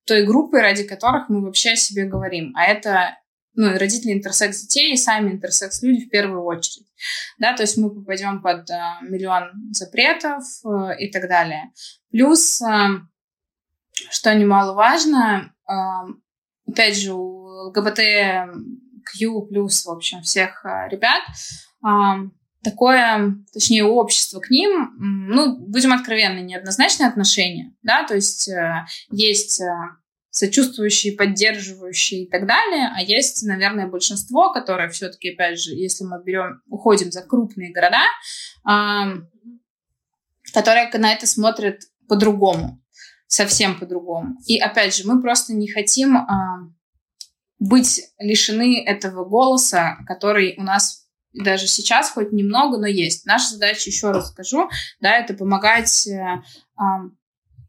[0.05, 2.53] той группой, ради которых мы вообще о себе говорим.
[2.55, 3.17] А это
[3.55, 6.87] ну, родители интерсекс детей и сами интерсекс люди в первую очередь.
[7.39, 11.73] Да, то есть мы попадем под э, миллион запретов э, и так далее.
[12.09, 12.87] Плюс э,
[14.11, 15.53] что немаловажно,
[16.65, 17.99] опять же, у ЛГБТ
[19.03, 21.21] Q+, в общем, всех ребят,
[22.63, 29.61] такое, точнее, общество к ним, ну, будем откровенны, неоднозначное отношение, да, то есть э, есть
[29.61, 29.71] э,
[30.29, 36.21] сочувствующие, поддерживающие и так далее, а есть, наверное, большинство, которое все-таки, опять же, если мы
[36.23, 38.03] берем, уходим за крупные города,
[38.67, 39.21] э,
[40.53, 42.81] которые на это смотрят по-другому,
[43.27, 44.35] совсем по-другому.
[44.47, 46.25] И, опять же, мы просто не хотим э,
[47.59, 53.25] быть лишены этого голоса, который у нас даже сейчас хоть немного, но есть.
[53.25, 56.83] Наша задача, еще раз скажу, да, это помогать э, э,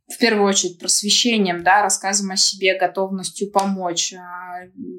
[0.09, 4.19] в первую очередь просвещением, да, рассказом о себе, готовностью помочь э,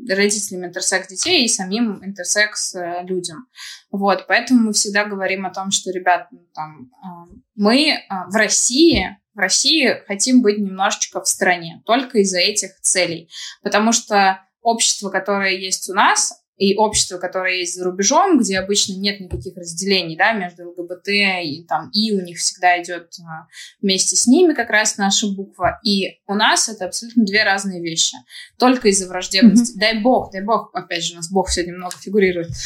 [0.08, 3.48] родителям интерсекс детей и самим интерсекс э, людям.
[3.89, 8.36] Вот, поэтому мы всегда говорим о том, что, ребят, ну, там, э, мы э, в
[8.36, 13.30] России в России хотим быть немножечко в стране, только из-за этих целей.
[13.64, 18.93] Потому что общество, которое есть у нас, и общество, которое есть за рубежом, где обычно
[18.93, 23.47] нет никаких разделений да, между ЛГБТ и там И у них всегда идет а,
[23.82, 25.80] вместе с ними как раз наша буква.
[25.84, 28.16] И у нас это абсолютно две разные вещи.
[28.59, 29.76] Только из-за враждебности.
[29.76, 29.80] Mm-hmm.
[29.80, 32.51] Дай бог, дай бог, опять же, у нас бог сегодня много фигурирует.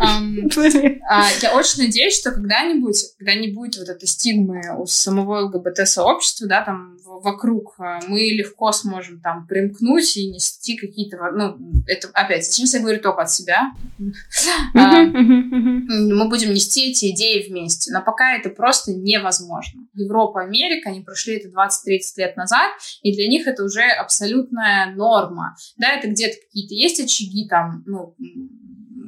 [0.00, 6.46] А, я очень надеюсь, что когда-нибудь, когда не будет вот этой стигмы у самого ЛГБТ-сообщества,
[6.46, 12.44] да, там вокруг, а, мы легко сможем там примкнуть и нести какие-то, ну, это опять
[12.44, 13.72] сейчас я говорю только от себя.
[14.74, 17.92] А, мы будем нести эти идеи вместе.
[17.92, 19.82] Но пока это просто невозможно.
[19.94, 22.70] Европа, Америка, они прошли это 20-30 лет назад,
[23.02, 25.56] и для них это уже абсолютная норма.
[25.76, 28.14] Да, это где-то какие-то есть очаги там, ну,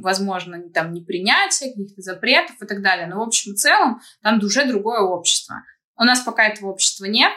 [0.02, 3.06] возможно, там не принятие каких-то запретов и так далее.
[3.06, 5.62] Но в общем и целом там уже другое общество.
[5.96, 7.32] У нас пока этого общества нет,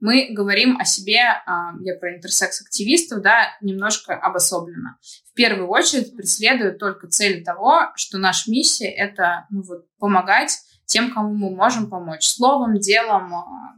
[0.00, 4.98] мы говорим о себе, а, я про интерсекс-активистов, да, немножко обособленно.
[5.30, 11.12] В первую очередь преследуют только цель того, что наша миссия— это ну, вот, помогать тем,
[11.12, 12.26] кому мы можем помочь.
[12.26, 13.74] Словом, делом, а,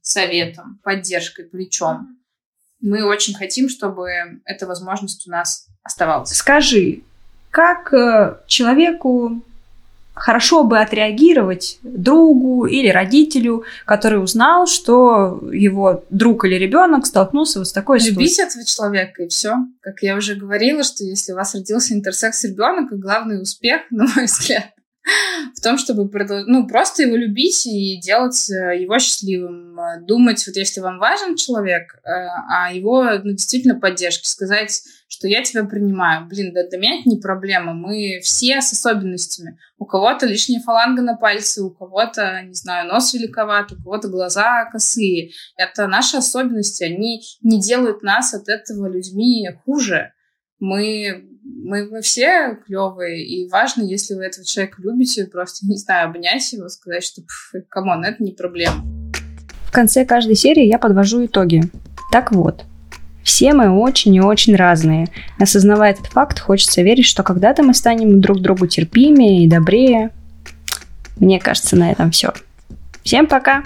[0.00, 2.18] советом, поддержкой, плечом.
[2.80, 4.10] Мы очень хотим, чтобы
[4.44, 6.30] эта возможность у нас оставалась.
[6.30, 7.02] Скажи,
[7.50, 9.42] как э, человеку
[10.18, 17.68] хорошо бы отреагировать другу или родителю, который узнал, что его друг или ребенок столкнулся вот
[17.68, 18.20] с такой ситуацией.
[18.20, 19.54] Любить этого человека, и все.
[19.80, 24.24] Как я уже говорила, что если у вас родился интерсекс ребенок, главный успех, на мой
[24.24, 24.70] взгляд,
[25.56, 26.10] в том, чтобы
[26.46, 29.78] ну, просто его любить и делать э, его счастливым.
[29.78, 32.10] Э, думать, вот если вам важен человек, э,
[32.50, 36.26] а его ну, действительно поддержки, сказать, что я тебя принимаю.
[36.26, 37.72] Блин, да для меня это не проблема.
[37.72, 39.58] Мы все с особенностями.
[39.78, 44.66] У кого-то лишняя фаланга на пальце, у кого-то, не знаю, нос великоват, у кого-то глаза
[44.70, 45.30] косые.
[45.56, 46.84] Это наши особенности.
[46.84, 50.12] Они не делают нас от этого людьми хуже.
[50.60, 51.24] Мы
[51.64, 56.52] мы, мы все клевые, и важно, если вы этого человека любите, просто, не знаю, обнять
[56.52, 57.22] его, сказать, что,
[57.68, 58.84] come on, это не проблема.
[59.66, 61.62] В конце каждой серии я подвожу итоги.
[62.10, 62.64] Так вот,
[63.22, 65.08] все мы очень и очень разные.
[65.38, 70.10] Осознавая этот факт, хочется верить, что когда-то мы станем друг другу терпимее и добрее.
[71.18, 72.32] Мне кажется, на этом все.
[73.02, 73.62] Всем пока!